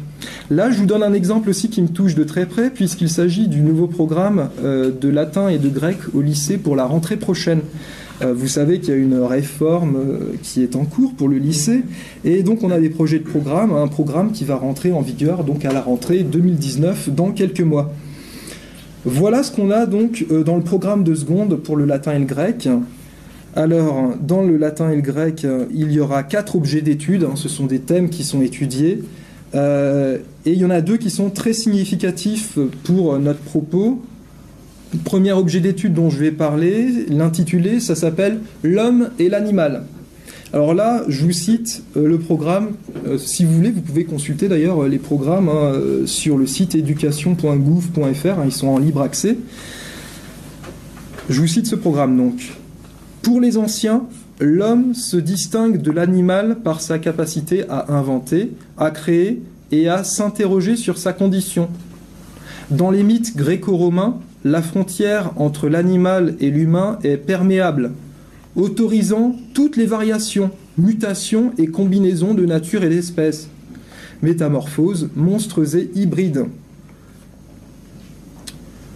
[0.50, 3.48] Là, je vous donne un exemple aussi qui me touche de très près, puisqu'il s'agit
[3.48, 7.60] du nouveau programme euh, de latin et de grec au lycée pour la rentrée prochaine.
[8.22, 11.36] Euh, vous savez qu'il y a une réforme euh, qui est en cours pour le
[11.36, 11.82] lycée,
[12.24, 15.44] et donc on a des projets de programme, un programme qui va rentrer en vigueur
[15.44, 17.92] donc à la rentrée 2019 dans quelques mois.
[19.04, 22.24] Voilà ce qu'on a donc dans le programme de seconde pour le latin et le
[22.24, 22.68] grec.
[23.54, 27.48] Alors, dans le latin et le grec, il y aura quatre objets d'étude, hein, ce
[27.48, 29.02] sont des thèmes qui sont étudiés,
[29.54, 34.02] et il y en a deux qui sont très significatifs pour notre propos.
[35.04, 39.84] Premier objet d'étude dont je vais parler, l'intitulé, ça s'appelle L'homme et l'animal.
[40.54, 42.70] Alors là, je vous cite euh, le programme.
[43.06, 45.74] Euh, si vous voulez, vous pouvez consulter d'ailleurs euh, les programmes hein,
[46.06, 48.26] sur le site éducation.gouv.fr.
[48.26, 49.36] Hein, ils sont en libre accès.
[51.28, 52.54] Je vous cite ce programme donc.
[53.20, 54.04] Pour les anciens,
[54.40, 60.76] l'homme se distingue de l'animal par sa capacité à inventer, à créer et à s'interroger
[60.76, 61.68] sur sa condition.
[62.70, 67.92] Dans les mythes gréco-romains, la frontière entre l'animal et l'humain est perméable,
[68.56, 73.48] autorisant toutes les variations, mutations et combinaisons de nature et d'espèces,
[74.22, 76.46] métamorphoses, monstres et hybrides.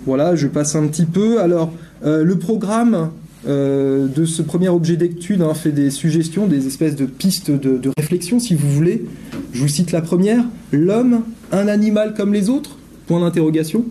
[0.06, 1.40] Voilà, je passe un petit peu.
[1.40, 1.72] Alors,
[2.04, 3.10] euh, le programme
[3.46, 7.90] euh, de ce premier objet d'étude fait des suggestions, des espèces de pistes de, de
[7.96, 9.04] réflexion, si vous voulez.
[9.52, 10.44] Je vous cite la première.
[10.70, 12.78] L'homme, un animal comme les autres?
[13.06, 13.84] Point d'interrogation.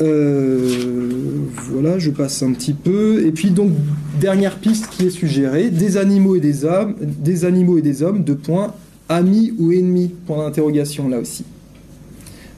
[0.00, 1.08] Euh,
[1.70, 3.24] voilà, je passe un petit peu.
[3.26, 3.72] Et puis donc
[4.20, 8.22] dernière piste qui est suggérée des animaux et des hommes, des animaux et des hommes.
[8.22, 8.74] Deux points
[9.08, 10.12] amis ou ennemis?
[10.26, 11.44] Point d'interrogation là aussi.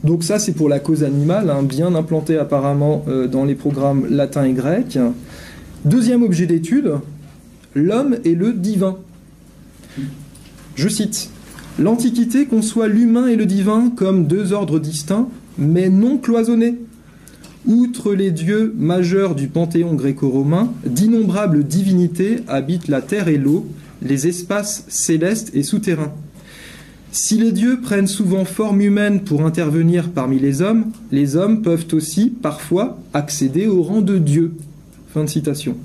[0.05, 4.07] Donc ça c'est pour la cause animale, hein, bien implanté apparemment euh, dans les programmes
[4.09, 4.99] latins et grecs.
[5.85, 6.93] Deuxième objet d'étude,
[7.75, 8.97] l'homme et le divin.
[10.75, 11.31] Je cite.
[11.79, 15.29] L'Antiquité conçoit l'humain et le divin comme deux ordres distincts,
[15.59, 16.79] mais non cloisonnés
[17.67, 23.67] Outre les dieux majeurs du panthéon gréco-romain, d'innombrables divinités habitent la terre et l'eau,
[24.03, 26.15] les espaces célestes et souterrains.
[27.13, 31.87] Si les dieux prennent souvent forme humaine pour intervenir parmi les hommes, les hommes peuvent
[31.93, 34.53] aussi, parfois, accéder au rang de dieu.
[35.13, 35.77] Fin de citation.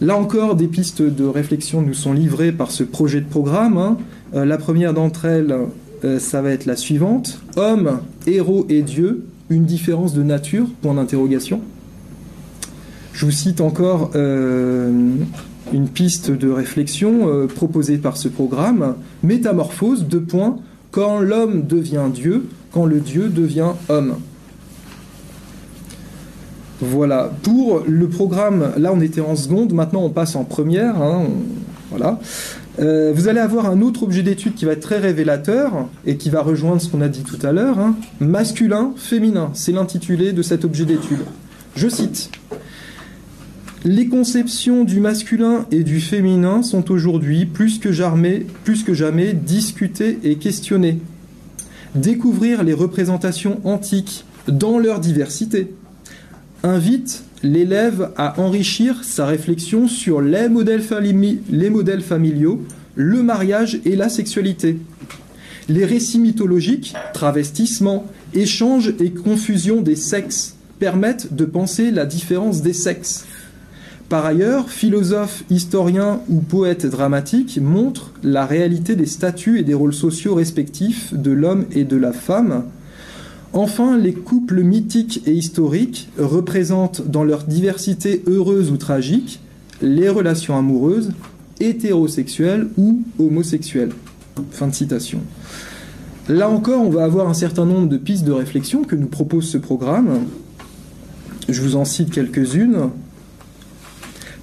[0.00, 3.78] Là encore, des pistes de réflexion nous sont livrées par ce projet de programme.
[3.78, 3.98] Hein.
[4.34, 5.56] Euh, la première d'entre elles,
[6.04, 7.40] euh, ça va être la suivante.
[7.54, 10.66] Hommes, héros et dieux une différence de nature?
[10.80, 11.60] Point d'interrogation.
[13.12, 14.90] Je vous cite encore euh,
[15.72, 18.96] une piste de réflexion euh, proposée par ce programme.
[19.22, 20.58] Métamorphose, deux points,
[20.90, 24.16] quand l'homme devient Dieu, quand le Dieu devient homme.
[26.80, 31.00] Voilà, pour le programme, là on était en seconde, maintenant on passe en première.
[31.00, 31.26] Hein,
[31.90, 32.18] voilà.
[32.80, 36.30] Euh, vous allez avoir un autre objet d'étude qui va être très révélateur et qui
[36.30, 37.78] va rejoindre ce qu'on a dit tout à l'heure.
[37.78, 37.94] Hein.
[38.20, 41.20] Masculin, féminin, c'est l'intitulé de cet objet d'étude.
[41.76, 42.30] Je cite.
[43.84, 48.46] Les conceptions du masculin et du féminin sont aujourd'hui plus que jamais,
[49.32, 51.00] discutées et questionnées.
[51.96, 55.74] Découvrir les représentations antiques dans leur diversité,
[56.62, 60.84] invite l'élève à enrichir sa réflexion sur les modèles,
[61.50, 62.62] les modèles familiaux,
[62.94, 64.78] le mariage et la sexualité.
[65.68, 72.72] Les récits mythologiques, travestissement, échanges et confusion des sexes permettent de penser la différence des
[72.72, 73.26] sexes.
[74.12, 79.94] Par ailleurs, philosophes, historiens ou poètes dramatiques montrent la réalité des statuts et des rôles
[79.94, 82.64] sociaux respectifs de l'homme et de la femme.
[83.54, 89.40] Enfin, les couples mythiques et historiques représentent dans leur diversité heureuse ou tragique
[89.80, 91.12] les relations amoureuses,
[91.60, 93.92] hétérosexuelles ou homosexuelles.
[94.50, 95.20] Fin de citation.
[96.28, 99.48] Là encore, on va avoir un certain nombre de pistes de réflexion que nous propose
[99.48, 100.26] ce programme.
[101.48, 102.90] Je vous en cite quelques-unes.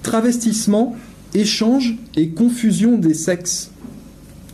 [0.02, 0.96] Travestissement,
[1.34, 3.70] échange et confusion des sexes.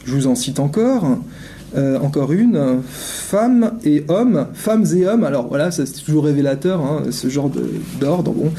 [0.04, 1.18] Je vous en cite encore.
[1.74, 7.02] Euh, encore une, femmes et hommes, femmes et hommes, alors voilà, c'est toujours révélateur, hein,
[7.10, 7.50] ce genre
[8.00, 8.32] d'ordre.
[8.32, 8.50] Bon.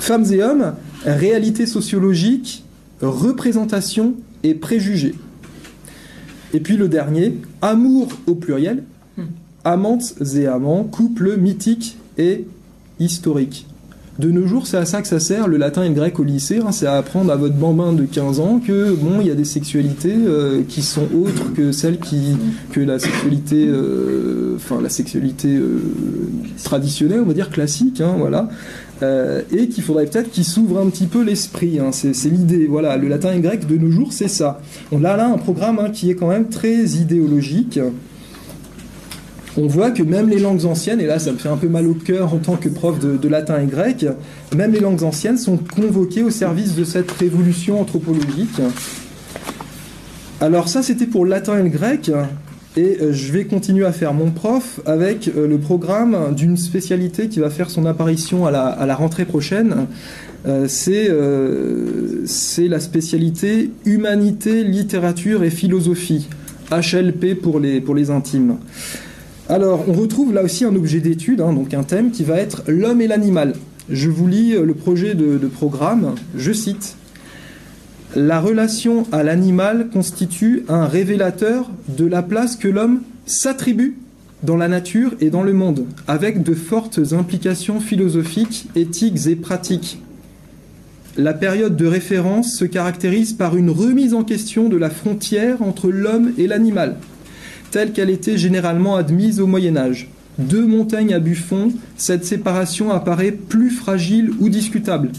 [0.00, 0.74] Femmes et hommes,
[1.04, 2.64] réalité sociologique,
[3.00, 5.14] représentation et préjugés.
[6.52, 8.82] Et puis le dernier, amour au pluriel,
[9.16, 9.22] hmm.
[9.64, 12.44] amantes et amants, couple mythique et
[12.98, 13.67] historique.
[14.18, 16.24] De nos jours, c'est à ça que ça sert, le latin et le grec au
[16.24, 16.58] lycée.
[16.58, 19.36] Hein, c'est à apprendre à votre bambin de 15 ans que bon, il y a
[19.36, 22.36] des sexualités euh, qui sont autres que celles qui
[22.72, 25.78] que la sexualité, euh, enfin la sexualité euh,
[26.64, 28.48] traditionnelle, on va dire classique, hein, voilà.
[29.52, 31.78] et qu'il faudrait peut-être qu'il s'ouvre un petit peu l'esprit.
[31.78, 32.66] Hein, c'est, l'idée.
[32.66, 34.60] Voilà, le latin et le grec de nos jours, c'est ça.
[34.90, 37.78] On a là un programme qui est quand même très idéologique
[39.58, 41.86] on voit que même les langues anciennes, et là ça me fait un peu mal
[41.86, 44.06] au cœur en tant que prof de, latin et grec,
[44.56, 48.60] même les langues anciennes sont convoquées au service de cette révolution anthropologique.
[50.40, 52.10] Alors ça c'était pour le latin et le grec,
[52.76, 57.28] et euh, je vais continuer à faire mon prof avec euh, le programme d'une spécialité
[57.28, 59.86] qui va faire son apparition à la, rentrée prochaine.
[60.46, 61.08] Euh, c'est
[62.68, 66.28] la spécialité Humanité, Littérature et Philosophie,
[66.70, 68.58] HLP pour les, pour les intimes.
[69.50, 72.64] Alors, on retrouve là aussi un objet d'étude, hein, donc un thème qui va être
[72.68, 73.54] l'homme et l'animal.
[73.88, 76.96] Je vous lis euh, le projet de, programme, je cite.
[78.14, 83.96] La relation à l'animal constitue un révélateur de la place que l'homme s'attribue
[84.42, 89.98] dans la nature et dans le monde, avec de fortes implications philosophiques, éthiques et pratiques.
[91.16, 95.88] La période de référence se caractérise par une remise en question de la frontière entre
[95.88, 96.96] l'homme et l'animal,
[97.70, 100.08] telle qu'elle était généralement admise au Moyen Âge.
[100.38, 105.10] Deux montagnes à Buffon, cette séparation apparaît plus fragile ou discutable.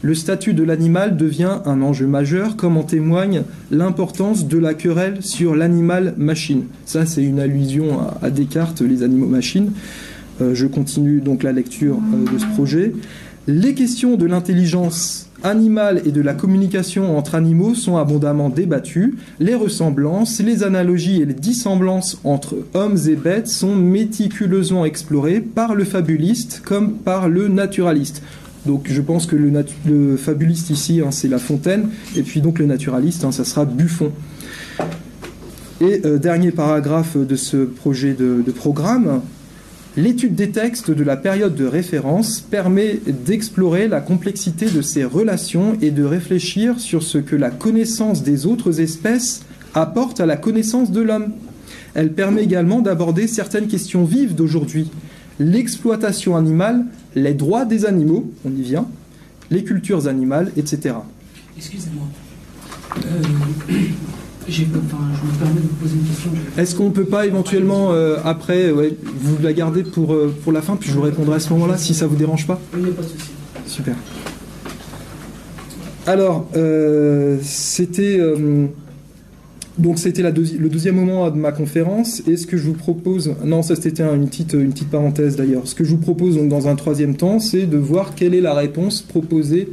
[0.00, 5.22] Le statut de l'animal devient un enjeu majeur, comme en témoigne l'importance de la querelle
[5.22, 6.64] sur l'animal-machine.
[6.84, 9.72] Ça, c'est une allusion à, Descartes, les animaux-machines.
[10.40, 12.92] Euh, je continue donc la lecture euh, de ce projet.
[13.48, 19.16] Les questions de l'intelligence animale et de la communication entre animaux sont abondamment débattues.
[19.40, 25.74] Les ressemblances, les analogies et les dissemblances entre hommes et bêtes sont méticuleusement explorées par
[25.74, 28.22] le fabuliste comme par le naturaliste.
[28.66, 32.66] Donc je pense que le, fabuliste ici, hein, c'est La Fontaine, et puis donc le
[32.66, 34.12] naturaliste, hein, ça sera Buffon.
[35.80, 39.22] Et euh, dernier paragraphe de ce projet de programme,
[39.98, 45.76] L'étude des textes de la période de référence permet d'explorer la complexité de ces relations
[45.82, 49.42] et de réfléchir sur ce que la connaissance des autres espèces
[49.74, 51.32] apporte à la connaissance de l'homme.
[51.94, 54.88] Elle permet également d'aborder certaines questions vives d'aujourd'hui.
[55.40, 56.84] L'exploitation animale,
[57.16, 58.86] les droits des animaux, on y vient,
[59.50, 60.94] les cultures animales, etc.
[61.56, 62.04] Excusez-moi.
[63.04, 63.22] Euh,
[64.50, 66.30] je me permets de vous poser une question.
[66.56, 70.62] Est-ce qu'on ne peut pas éventuellement, euh, après, vous la garder pour, euh, pour la
[70.62, 72.80] fin, puis je vous répondrai à ce moment-là, si ça ne vous dérange pas Oui,
[72.80, 73.30] il n'y a pas de souci.
[73.66, 73.94] Super.
[76.06, 78.18] Alors, euh, c'était...
[79.76, 83.62] donc c'était le deuxième moment de ma conférence et ce que je vous propose, non
[83.62, 86.66] ça c'était une petite, une petite parenthèse d'ailleurs, ce que je vous propose donc, dans
[86.66, 89.68] un troisième temps c'est de voir quelle est la réponse proposée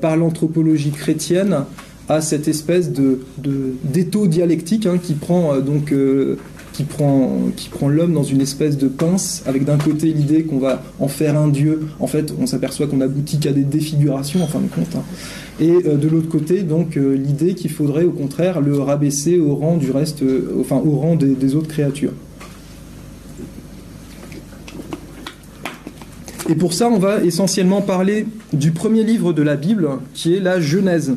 [0.00, 1.64] par l'anthropologie chrétienne
[2.08, 3.20] à cette espèce de
[3.84, 6.36] d'étau dialectique hein, qui prend euh, donc euh,
[6.72, 10.58] qui prend, qui prend l'homme dans une espèce de pince, avec d'un côté l'idée qu'on
[10.58, 11.86] va en faire un dieu.
[12.00, 14.96] En fait, on s'aperçoit qu'on aboutit qu'à des défigurations, en fin de compte.
[14.96, 15.04] Hein.
[15.60, 19.76] Et euh, de l'autre côté, donc, l'idée qu'il faudrait au contraire le rabaisser au rang
[19.76, 20.24] du reste,
[20.58, 22.12] enfin, au rang des, autres créatures.
[26.48, 30.40] Et pour ça, on va essentiellement parler du premier livre de la Bible, qui est
[30.40, 31.14] la Genèse.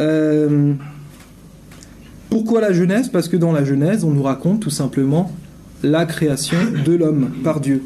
[0.00, 0.74] Euh,
[2.30, 3.08] pourquoi la Genèse?
[3.08, 5.32] Parce que dans la Genèse, on nous raconte tout simplement
[5.82, 7.82] la création de l'homme par Dieu.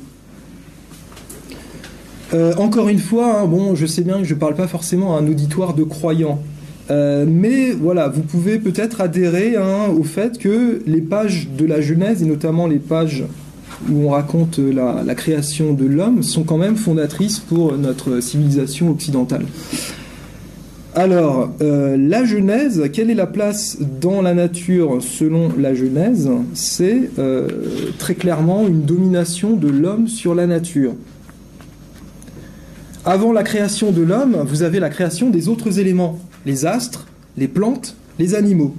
[2.35, 5.17] Euh, encore une fois, hein, bon, je sais bien que je ne parle pas forcément
[5.17, 6.43] à un auditoire de croyants,
[6.91, 11.81] euh, mais voilà, vous pouvez peut-être adhérer hein, au fait que les pages de la
[11.81, 13.25] Genèse, et notamment les pages
[13.91, 18.91] où on raconte la, la création de l'homme, sont quand même fondatrices pour notre civilisation
[18.91, 19.47] occidentale.
[20.99, 26.31] Alors, euh, la Genèse, quelle est la place dans la nature selon la Genèse?
[26.55, 27.49] C'est euh,
[27.99, 30.95] très clairement une domination de l'homme sur la nature.
[33.05, 37.47] Avant la création de l'homme, vous avez la création des autres éléments, les astres, les
[37.47, 38.75] plantes, les animaux.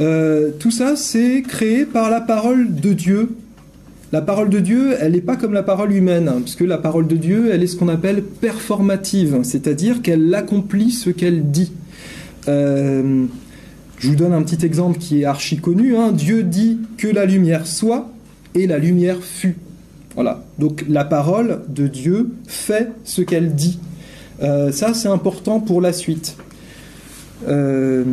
[0.00, 3.36] Euh, tout ça, c'est créé par la parole de Dieu
[4.12, 7.06] la parole de Dieu, elle n'est pas comme la parole humaine, hein, puisque la parole
[7.06, 11.72] de Dieu, elle est ce qu'on appelle performative, c'est-à-dire qu'elle accomplit ce qu'elle dit.
[12.48, 13.24] Euh,
[13.98, 15.96] je vous donne un petit exemple qui est archi connu.
[15.96, 16.12] Hein.
[16.12, 18.10] Dieu dit que la lumière soit,
[18.56, 19.56] et la lumière fut.
[20.14, 20.42] Voilà.
[20.58, 23.78] Donc la parole de Dieu fait ce qu'elle dit.
[24.42, 26.36] Euh, ça, c'est important pour la suite.
[27.48, 28.04] Euh,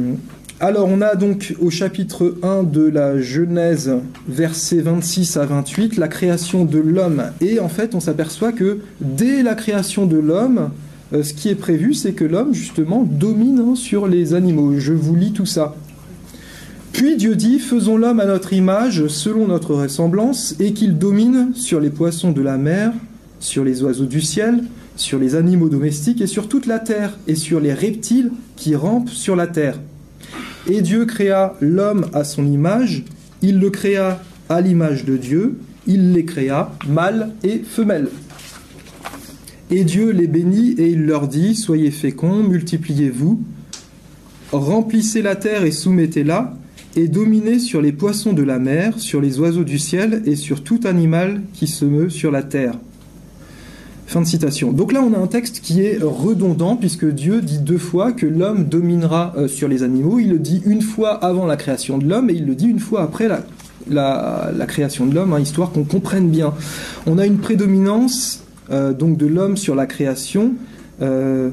[0.63, 3.91] alors on a donc au chapitre 1 de la Genèse,
[4.29, 7.21] versets 26 à 28, la création de l'homme.
[7.41, 10.69] Et en fait on s'aperçoit que dès la création de l'homme,
[11.11, 14.79] euh, ce qui est prévu, c'est que l'homme justement domine hein, sur les animaux.
[14.79, 15.75] Je vous lis tout ça.
[16.93, 21.81] Puis Dieu dit, faisons l'homme à notre image, selon notre ressemblance, et qu'il domine sur
[21.81, 22.93] les poissons de la mer,
[23.41, 24.63] sur les oiseaux du ciel,
[24.95, 29.09] sur les animaux domestiques et sur toute la terre, et sur les reptiles qui rampent
[29.09, 29.77] sur la terre.
[30.69, 33.03] Et Dieu créa l'homme à son image,
[33.41, 35.57] il le créa à l'image de Dieu,
[35.87, 38.09] il les créa mâle et femelle.
[39.71, 43.41] Et Dieu les bénit et il leur dit, Soyez féconds, multipliez-vous,
[44.51, 46.55] remplissez la terre et soumettez-la,
[46.95, 50.63] et dominez sur les poissons de la mer, sur les oiseaux du ciel et sur
[50.63, 52.75] tout animal qui se meut sur la terre.
[54.05, 54.73] Fin de citation.
[54.73, 58.25] Donc là, on a un texte qui est redondant, puisque Dieu dit deux fois que
[58.25, 60.19] l'homme dominera euh, sur les animaux.
[60.19, 62.79] Il le dit une fois avant la création de l'homme, et il le dit une
[62.79, 63.29] fois après
[63.89, 66.53] la, création de l'homme, hein, histoire qu'on comprenne bien.
[67.07, 70.53] On a une prédominance euh, donc de l'homme sur la création.
[71.01, 71.49] Euh,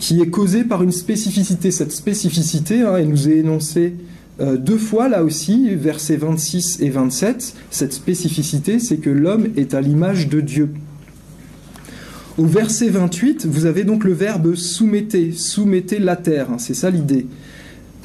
[0.00, 1.70] qui est causée par une spécificité.
[1.70, 3.94] Cette spécificité, hein, elle nous est énoncée
[4.40, 7.54] deux fois là aussi, versets 26 et 27.
[7.70, 10.70] Cette spécificité, c'est que l'homme est à l'image de Dieu.
[12.38, 16.88] Au verset 28, vous avez donc le verbe soumettez, soumettez la terre, hein, c'est ça
[16.88, 17.26] l'idée.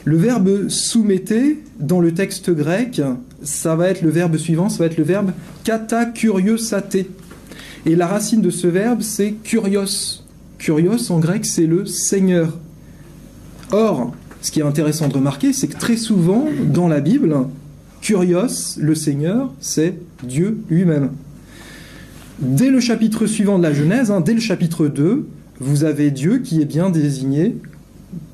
[0.03, 3.01] Le verbe soumettez, dans le texte grec,
[3.41, 5.31] ça va être le verbe suivant, ça va être le verbe
[5.63, 7.05] kata kuriosate.
[7.85, 10.23] Et la racine de ce verbe, c'est kurios.
[10.57, 12.57] Kurios, en grec, c'est le Seigneur.
[13.71, 17.33] Or, ce qui est intéressant de remarquer, c'est que très souvent, dans la Bible,
[18.01, 21.11] kurios, le Seigneur, c'est Dieu lui-même.
[22.39, 25.25] Dès le chapitre suivant de la Genèse, hein, dès le chapitre 2,
[25.59, 27.55] vous avez Dieu qui est bien désigné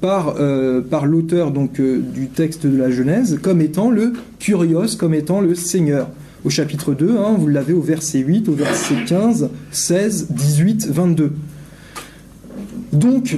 [0.01, 4.97] par, euh, par l'auteur donc euh, du texte de la Genèse comme étant le Curios,
[4.97, 6.09] comme étant le Seigneur.
[6.43, 11.31] Au chapitre 2, hein, vous l'avez au verset 8, au verset 15, 16, 18, 22.
[12.91, 13.37] Donc,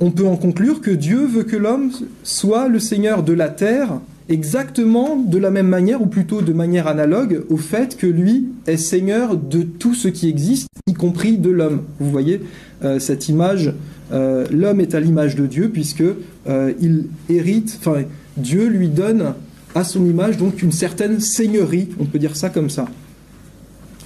[0.00, 1.90] on peut en conclure que Dieu veut que l'homme
[2.22, 4.00] soit le Seigneur de la terre
[4.30, 8.76] exactement de la même manière, ou plutôt de manière analogue, au fait que lui est
[8.76, 11.82] seigneur de tout ce qui existe, y compris de l'homme.
[11.98, 12.40] Vous voyez
[12.84, 13.74] euh, cette image,
[14.12, 16.04] euh, l'homme est à l'image de Dieu, puisque
[16.48, 18.04] euh, il hérite, enfin
[18.36, 19.34] Dieu lui donne
[19.74, 22.86] à son image donc une certaine seigneurie, on peut dire ça comme ça.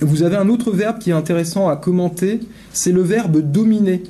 [0.00, 2.40] Vous avez un autre verbe qui est intéressant à commenter,
[2.72, 4.02] c'est le verbe dominer.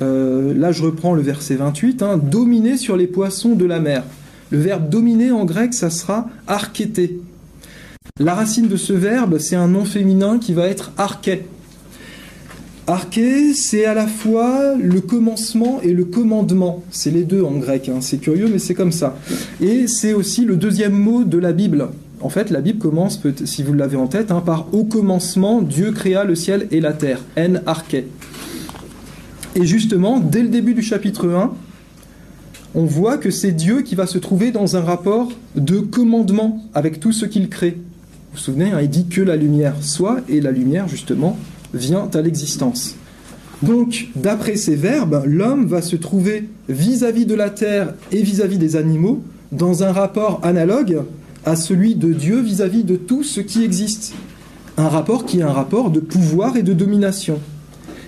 [0.00, 4.02] là, je reprends le verset 28, hein, dominer sur les poissons de la mer.
[4.50, 7.20] Le verbe dominer en grec, ça sera archété.
[8.18, 11.46] La racine de ce verbe, c'est un nom féminin qui va être arché.
[12.86, 16.82] Arché, c'est à la fois le commencement et le commandement.
[16.90, 17.88] C'est les deux en grec.
[17.88, 18.00] Hein.
[18.00, 19.16] C'est curieux, mais c'est comme ça.
[19.60, 21.88] Et c'est aussi le deuxième mot de la Bible.
[22.20, 25.92] En fait, la Bible commence, si vous l'avez en tête, hein, par Au commencement, Dieu
[25.92, 27.20] créa le ciel et la terre.
[27.38, 28.08] En arché.
[29.54, 31.52] Et justement, dès le début du chapitre 1,
[32.74, 37.00] on voit que c'est Dieu qui va se trouver dans un rapport de commandement avec
[37.00, 37.72] tout ce qu'il crée.
[37.72, 41.36] Vous vous souvenez, hein, il dit que la lumière soit, et la lumière, justement,
[41.74, 42.94] vient à l'existence.
[43.62, 48.76] Donc, d'après ces verbes, l'homme va se trouver vis-à-vis de la terre et vis-à-vis des
[48.76, 51.02] animaux dans un rapport analogue
[51.44, 54.14] à celui de Dieu vis-à-vis de tout ce qui existe.
[54.76, 57.38] Un rapport qui est un rapport de pouvoir et de domination.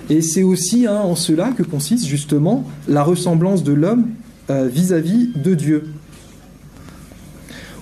[0.09, 4.07] Et c'est aussi hein, en cela que consiste justement la ressemblance de l'homme
[4.49, 5.85] vis à -vis de Dieu.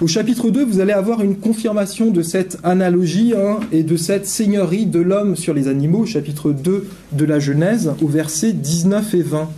[0.01, 4.25] Au chapitre 2, vous allez avoir une confirmation de cette analogie hein, et de cette
[4.27, 9.15] seigneurie de l'homme sur les animaux, au chapitre 2 de la Genèse, au versets 19
[9.15, 9.51] et 20.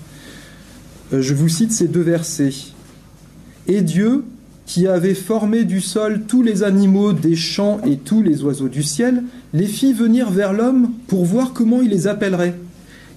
[1.12, 2.54] Euh, je vous cite ces deux versets.
[3.68, 4.24] Et Dieu,
[4.66, 8.82] qui avait formé du sol tous les animaux des champs et tous les oiseaux du
[8.82, 9.22] ciel,
[9.54, 12.54] les fit venir vers l'homme pour voir comment il les appellerait,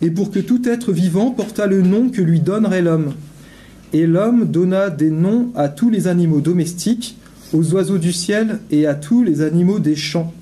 [0.04, 3.14] et pour que tout être vivant portât le nom que lui donnerait l'homme.
[3.96, 7.16] Et l'homme donna des noms à tous les animaux domestiques,
[7.54, 10.34] aux oiseaux du ciel et à tous les animaux des champs.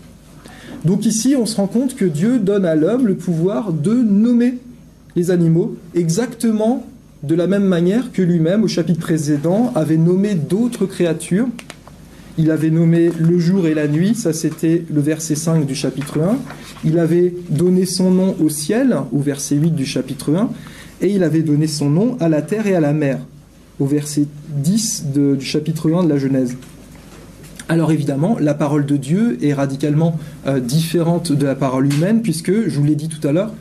[0.86, 4.58] Donc ici, on se rend compte que Dieu donne à l'homme le pouvoir de nommer
[5.16, 6.84] les animaux exactement
[7.22, 11.46] de la même manière que lui-même, au chapitre précédent, avait nommé d'autres créatures.
[12.40, 16.20] Il avait nommé le jour et la nuit, ça c'était le verset 5 du chapitre
[16.20, 16.38] 1.
[16.86, 20.50] Il avait donné son nom au ciel, au verset 8 du chapitre 1.
[21.02, 23.20] Et il avait donné son nom à la terre et à la mer,
[23.80, 26.56] au verset 10 du chapitre 1 de la Genèse.
[27.70, 32.68] Alors évidemment, la parole de Dieu est radicalement euh, différente de la parole humaine, puisque,
[32.68, 33.52] je vous l'ai dit tout à l'heure,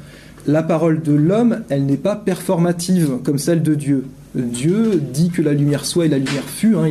[0.47, 4.05] la parole de l'homme, elle n'est pas performative comme celle de Dieu.
[4.35, 6.75] Dieu dit que la lumière soit et la lumière fut.
[6.77, 6.91] Hein.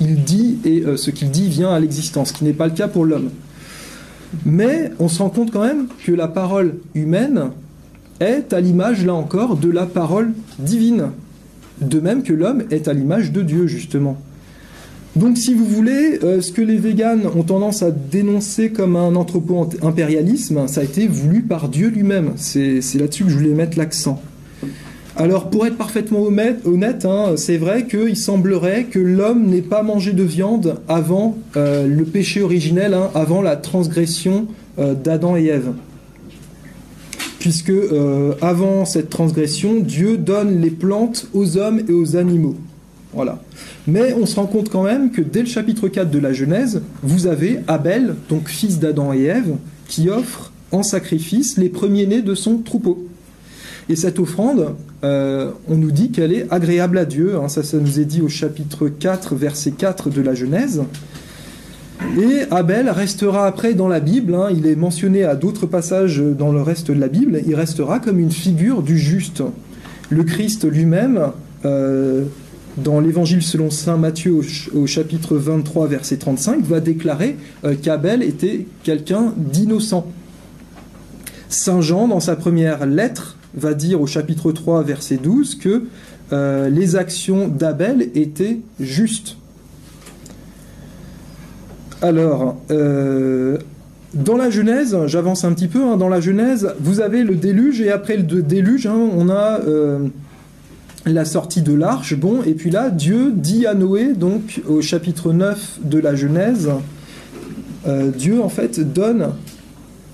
[0.00, 2.74] il, dit et euh, ce qu'il dit vient à l'existence, ce qui n'est pas le
[2.74, 3.30] cas pour l'homme.
[4.44, 7.50] Mais on se rend compte quand même que la parole humaine
[8.20, 11.08] est à l'image, là encore, de la parole divine.
[11.80, 14.16] De même que l'homme est à l'image de Dieu, justement.
[15.16, 19.16] Donc, si vous voulez, euh, ce que les véganes ont tendance à dénoncer comme un
[19.16, 22.32] anthropo-impérialisme, ça a été voulu par Dieu lui-même.
[22.36, 24.22] C'est là-dessus que je voulais mettre l'accent.
[25.16, 30.12] Alors, pour être parfaitement honnête, hein, c'est vrai qu'il semblerait que l'homme n'ait pas mangé
[30.12, 34.46] de viande avant euh, le péché originel, hein, avant la transgression
[34.78, 35.72] euh, d'Adam et Ève.
[37.40, 37.72] Puisque
[38.40, 42.54] avant cette transgression, Dieu donne les plantes aux hommes et aux animaux.
[43.12, 43.42] Voilà.
[43.86, 46.82] Mais on se rend compte quand même que dès le chapitre 4 de la Genèse,
[47.02, 49.56] vous avez Abel, donc fils d'Adam et Ève,
[49.88, 53.06] qui offre en sacrifice les premiers-nés de son troupeau.
[53.88, 57.36] Et cette offrande, euh, on nous dit qu'elle est agréable à Dieu.
[57.36, 57.48] Hein.
[57.48, 60.82] ça, ça nous est dit au chapitre 4, verset 4 de la Genèse.
[62.18, 64.48] Et Abel restera après dans la Bible, hein.
[64.50, 68.18] il est mentionné à d'autres passages dans le reste de la Bible, il restera comme
[68.18, 69.42] une figure du juste.
[70.08, 71.30] Le Christ lui-même
[71.64, 72.24] euh,
[72.76, 74.40] dans l'évangile selon saint Matthieu
[74.74, 80.06] au, chapitre 23 verset 35 va déclarer euh, qu'Abel était quelqu'un d'innocent.
[81.48, 85.84] Saint Jean dans sa première lettre va dire au chapitre 3 verset 12 que
[86.32, 89.36] euh, les actions d'Abel étaient justes.
[92.02, 93.58] Alors, euh,
[94.14, 97.80] dans la Genèse, j'avance un petit peu, hein, dans la Genèse, vous avez le déluge
[97.80, 99.60] et après le déluge, hein, on a
[101.06, 105.32] la sortie de l'arche, bon, et puis là, Dieu dit à Noé, donc au chapitre
[105.32, 106.70] 9 de la Genèse,
[107.86, 109.30] euh, Dieu en fait donne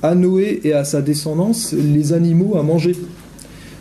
[0.02, 2.94] à Noé et à sa descendance les animaux à manger.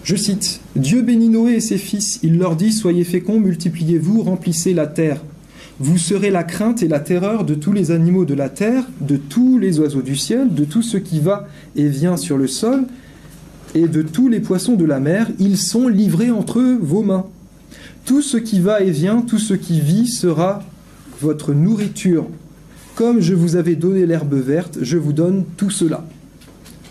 [0.03, 4.73] Je cite, Dieu bénit Noé et ses fils, il leur dit, Soyez féconds, multipliez-vous, remplissez
[4.73, 5.21] la terre.
[5.79, 9.17] Vous serez la crainte et la terreur de tous les animaux de la terre, de
[9.17, 12.85] tous les oiseaux du ciel, de tout ce qui va et vient sur le sol,
[13.73, 17.25] et de tous les poissons de la mer, ils sont livrés entre vos mains.
[18.05, 20.63] Tout ce qui va et vient, tout ce qui vit sera
[21.21, 22.25] votre nourriture.
[22.95, 26.05] Comme je vous avais donné l'herbe verte, je vous donne tout cela.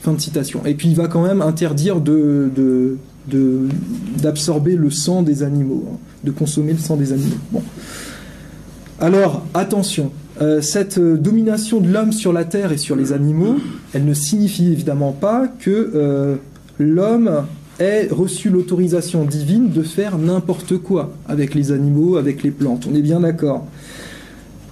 [0.02, 0.66] Fin de citation.
[0.66, 2.02] Et puis il va quand même interdire
[4.20, 7.38] d'absorber le sang des animaux, hein, de consommer le sang des animaux.
[9.00, 13.56] Alors, attention, euh, cette domination de l'homme sur la terre et sur les animaux,
[13.92, 16.36] elle ne signifie évidemment pas que euh,
[16.78, 17.44] l'homme
[17.80, 22.86] ait reçu l'autorisation divine de faire n'importe quoi avec les animaux, avec les plantes.
[22.90, 23.66] On est bien d'accord.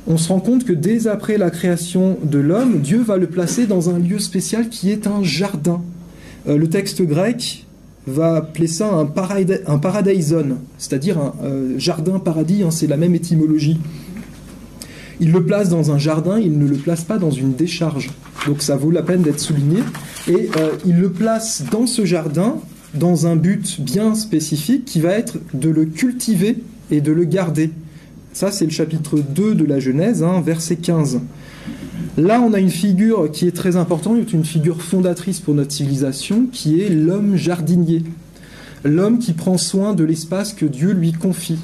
[0.07, 3.67] On se rend compte que dès après la création de l'homme, Dieu va le placer
[3.67, 5.81] dans un lieu spécial qui est un jardin.
[6.49, 7.67] Euh, le texte grec
[8.07, 9.07] va appeler ça un,
[9.79, 13.79] paradiseon, c'est-à-dire un euh, jardin paradis, hein, c'est la même étymologie.
[15.21, 18.11] Il le place dans un jardin, il ne le place pas dans une décharge.
[18.47, 19.81] Donc ça vaut la peine d'être souligné.
[20.29, 22.57] Et euh, il le place dans ce jardin
[22.95, 26.59] dans un but bien spécifique qui va être de le cultiver
[26.91, 27.71] et de le garder.
[28.33, 31.21] Ça, c'est le chapitre 2 de la Genèse, hein, verset 15.
[32.19, 36.47] Là, on a une figure qui est très importante, une figure fondatrice pour notre civilisation,
[36.51, 38.03] qui est l'homme jardinier.
[38.85, 41.59] L'homme qui prend soin de l'espace que Dieu lui confie.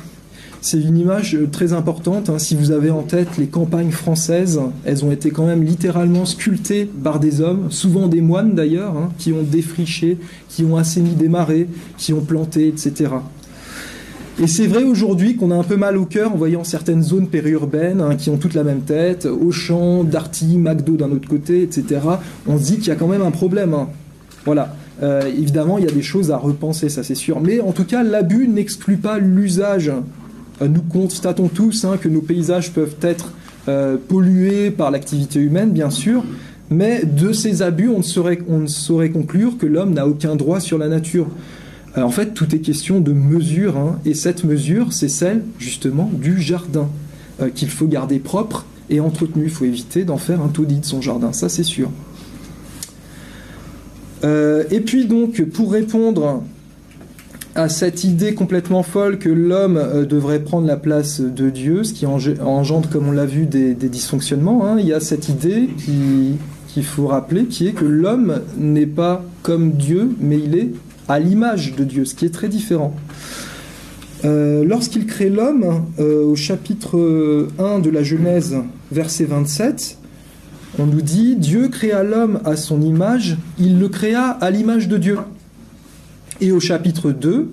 [0.60, 2.30] C'est une image euh, très importante.
[2.30, 2.38] Hein.
[2.38, 6.84] Si vous avez en tête les campagnes françaises, elles ont été quand même littéralement sculptées
[6.84, 10.18] par des hommes, souvent des moines d'ailleurs, hein, qui ont défriché,
[10.48, 13.10] qui ont assaini des marais, qui ont planté, etc.
[14.40, 17.26] Et c'est vrai aujourd'hui qu'on a un peu mal au cœur en voyant certaines zones
[17.26, 22.00] périurbaines hein, qui ont toutes la même tête, Auchan, Darty, McDo d'un autre côté, etc.
[22.46, 23.74] On se dit qu'il y a quand même un problème.
[24.44, 24.76] Voilà.
[25.02, 27.40] Euh, évidemment, il y a des choses à repenser, ça c'est sûr.
[27.40, 29.92] Mais en tout cas, l'abus n'exclut pas l'usage.
[30.60, 33.32] Nous constatons tous hein, que nos paysages peuvent être
[33.68, 36.24] euh, pollués par l'activité humaine, bien sûr.
[36.70, 40.88] Mais de ces abus, on ne saurait, conclure que l'homme n'a aucun droit sur la
[40.88, 41.26] nature.
[41.96, 46.10] Euh, en fait, tout est question de mesure, hein, et cette mesure, c'est celle justement
[46.12, 46.88] du jardin,
[47.42, 49.44] euh, qu'il faut garder propre et entretenu.
[49.44, 51.90] Il faut éviter d'en faire un taudis de son jardin, ça c'est sûr.
[54.70, 56.42] Et puis donc, pour répondre
[57.58, 62.06] à cette idée complètement folle que l'homme devrait prendre la place de Dieu, ce qui
[62.06, 67.08] engendre, comme on l'a vu, des, dysfonctionnements, hein, il y a cette idée qu'il faut
[67.08, 70.70] rappeler, qui est que l'homme n'est pas comme Dieu, mais il est
[71.08, 72.94] à l'image de Dieu, ce qui est très différent.
[74.24, 78.56] Euh, lorsqu'il crée l'homme, euh, au chapitre 1 de la Genèse,
[78.92, 79.98] verset 27,
[80.78, 84.96] on nous dit Dieu créa l'homme à son image, il le créa à l'image de
[84.96, 85.18] Dieu.
[86.40, 87.50] Et au chapitre 2,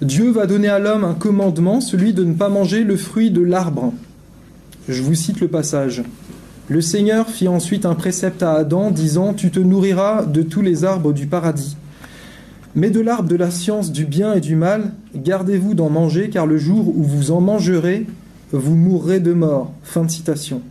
[0.00, 3.40] Dieu va donner à l'homme un commandement, celui de ne pas manger le fruit de
[3.40, 3.92] l'arbre.
[4.88, 6.04] Je vous cite le passage.
[6.68, 10.84] Le Seigneur fit ensuite un précepte à Adam, disant Tu te nourriras de tous les
[10.84, 11.76] arbres du paradis.
[12.76, 16.46] Mais de l'arbre de la science du bien et du mal, gardez-vous d'en manger, car
[16.46, 18.06] le jour où vous en mangerez,
[18.52, 19.72] vous mourrez de mort.
[19.82, 20.62] Fin de citation.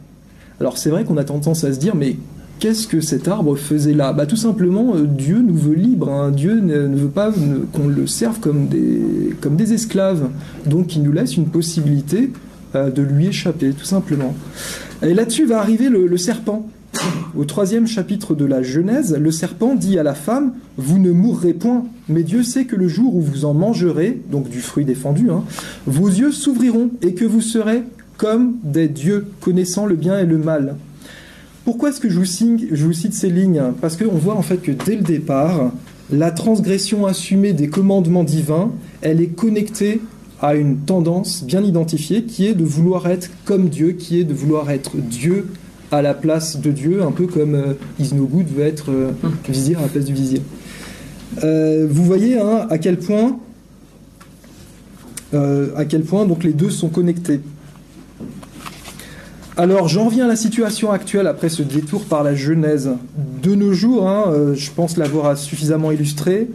[0.62, 2.16] Alors c'est vrai qu'on a tendance à se dire, mais
[2.60, 4.14] qu'est-ce que cet arbre faisait là?
[4.14, 6.12] Bah, Tout simplement, euh, Dieu nous veut libres.
[6.12, 6.32] Hein.
[6.32, 7.32] Dieu ne, veut pas
[7.74, 10.30] qu'on le serve comme des, esclaves.
[10.66, 12.32] Donc il nous laisse une possibilité
[12.76, 14.36] euh, de lui échapper, tout simplement.
[15.02, 16.68] Et là-dessus va arriver le serpent.
[17.36, 21.54] Au troisième chapitre de la Genèse, le serpent dit à la femme Vous ne mourrez
[21.54, 25.30] point, mais Dieu sait que le jour où vous en mangerez, donc du fruit défendu,
[25.32, 25.44] hein,
[25.88, 27.84] vos yeux s'ouvriront et que vous serez
[28.18, 30.76] comme des dieux, connaissant le bien et le mal.
[31.66, 34.58] Pourquoi est-ce que je vous, je vous cite ces lignes Parce qu'on voit en fait
[34.58, 35.72] que dès le départ,
[36.12, 38.72] la transgression assumée des commandements divins,
[39.02, 40.02] elle est connectée
[40.42, 44.34] à une tendance bien identifiée qui est de vouloir être comme Dieu, qui est de
[44.34, 45.48] vouloir être Dieu
[45.90, 49.12] à la place de Dieu, un peu comme euh, Is No Good veut être euh,
[49.48, 50.42] vizir à la place du vizir.
[51.44, 53.38] Euh, vous voyez hein, à quel point,
[55.34, 57.40] à quel point donc les deux sont connectés.
[59.56, 62.92] Alors j'en reviens à la situation actuelle après ce détour par la Genèse.
[63.42, 66.48] De nos jours, hein, je pense l'avoir suffisamment illustré,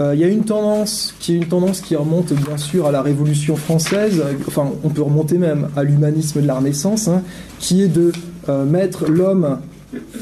[0.00, 3.00] il y a une tendance qui est une tendance qui remonte bien sûr à la
[3.00, 7.22] Révolution française, enfin on peut remonter même à l'humanisme de la Renaissance, hein,
[7.60, 8.12] qui est de
[8.48, 9.58] euh, mettre l'homme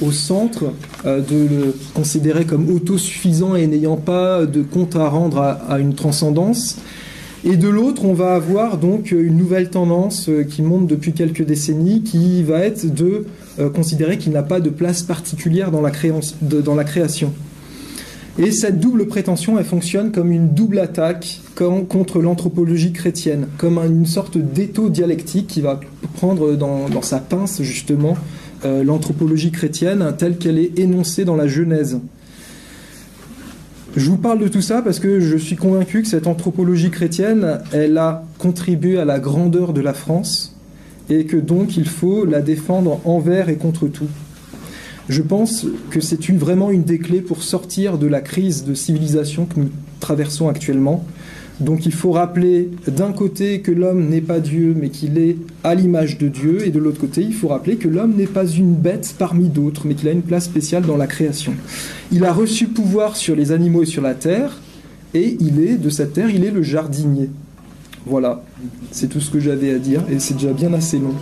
[0.00, 0.72] au centre,
[1.06, 5.94] euh, de le considérer comme autosuffisant et n'ayant pas de compte à rendre à, une
[5.94, 6.76] transcendance.
[7.44, 11.42] Et de l'autre, on va avoir donc une nouvelle tendance euh, qui monte depuis quelques
[11.42, 13.26] décennies, qui va être de
[13.74, 15.90] considérer qu'il n'a pas de place particulière dans la,
[16.84, 17.32] création.
[18.38, 24.06] Et cette double prétention, elle fonctionne comme une double attaque contre l'anthropologie chrétienne, comme une
[24.06, 25.80] sorte d'étau dialectique qui va
[26.16, 28.16] prendre dans, sa pince justement
[28.64, 31.98] euh, l'anthropologie chrétienne telle qu'elle est énoncée dans la Genèse.
[33.94, 37.60] Je vous parle de tout ça parce que je suis convaincu que cette anthropologie chrétienne,
[37.72, 40.56] elle a contribué à la grandeur de la France
[41.10, 44.08] et que donc il faut la défendre envers et contre tout.
[45.10, 49.44] Je pense que c'est vraiment une des clés pour sortir de la crise de civilisation
[49.44, 49.68] que nous
[50.00, 51.04] traversons actuellement.
[51.60, 55.74] Donc il faut rappeler d'un côté que l'homme n'est pas Dieu, mais qu'il est à
[55.74, 58.74] l'image de Dieu, et de l'autre côté, il faut rappeler que l'homme n'est pas une
[58.74, 61.54] bête parmi d'autres, mais qu'il a une place spéciale dans la création.
[62.10, 64.60] Il a reçu pouvoir sur les animaux et sur la terre,
[65.14, 67.30] et il est, de cette terre, il est le jardinier.
[68.06, 68.42] Voilà,
[68.90, 71.14] c'est tout ce que j'avais à dire, et c'est déjà bien assez long.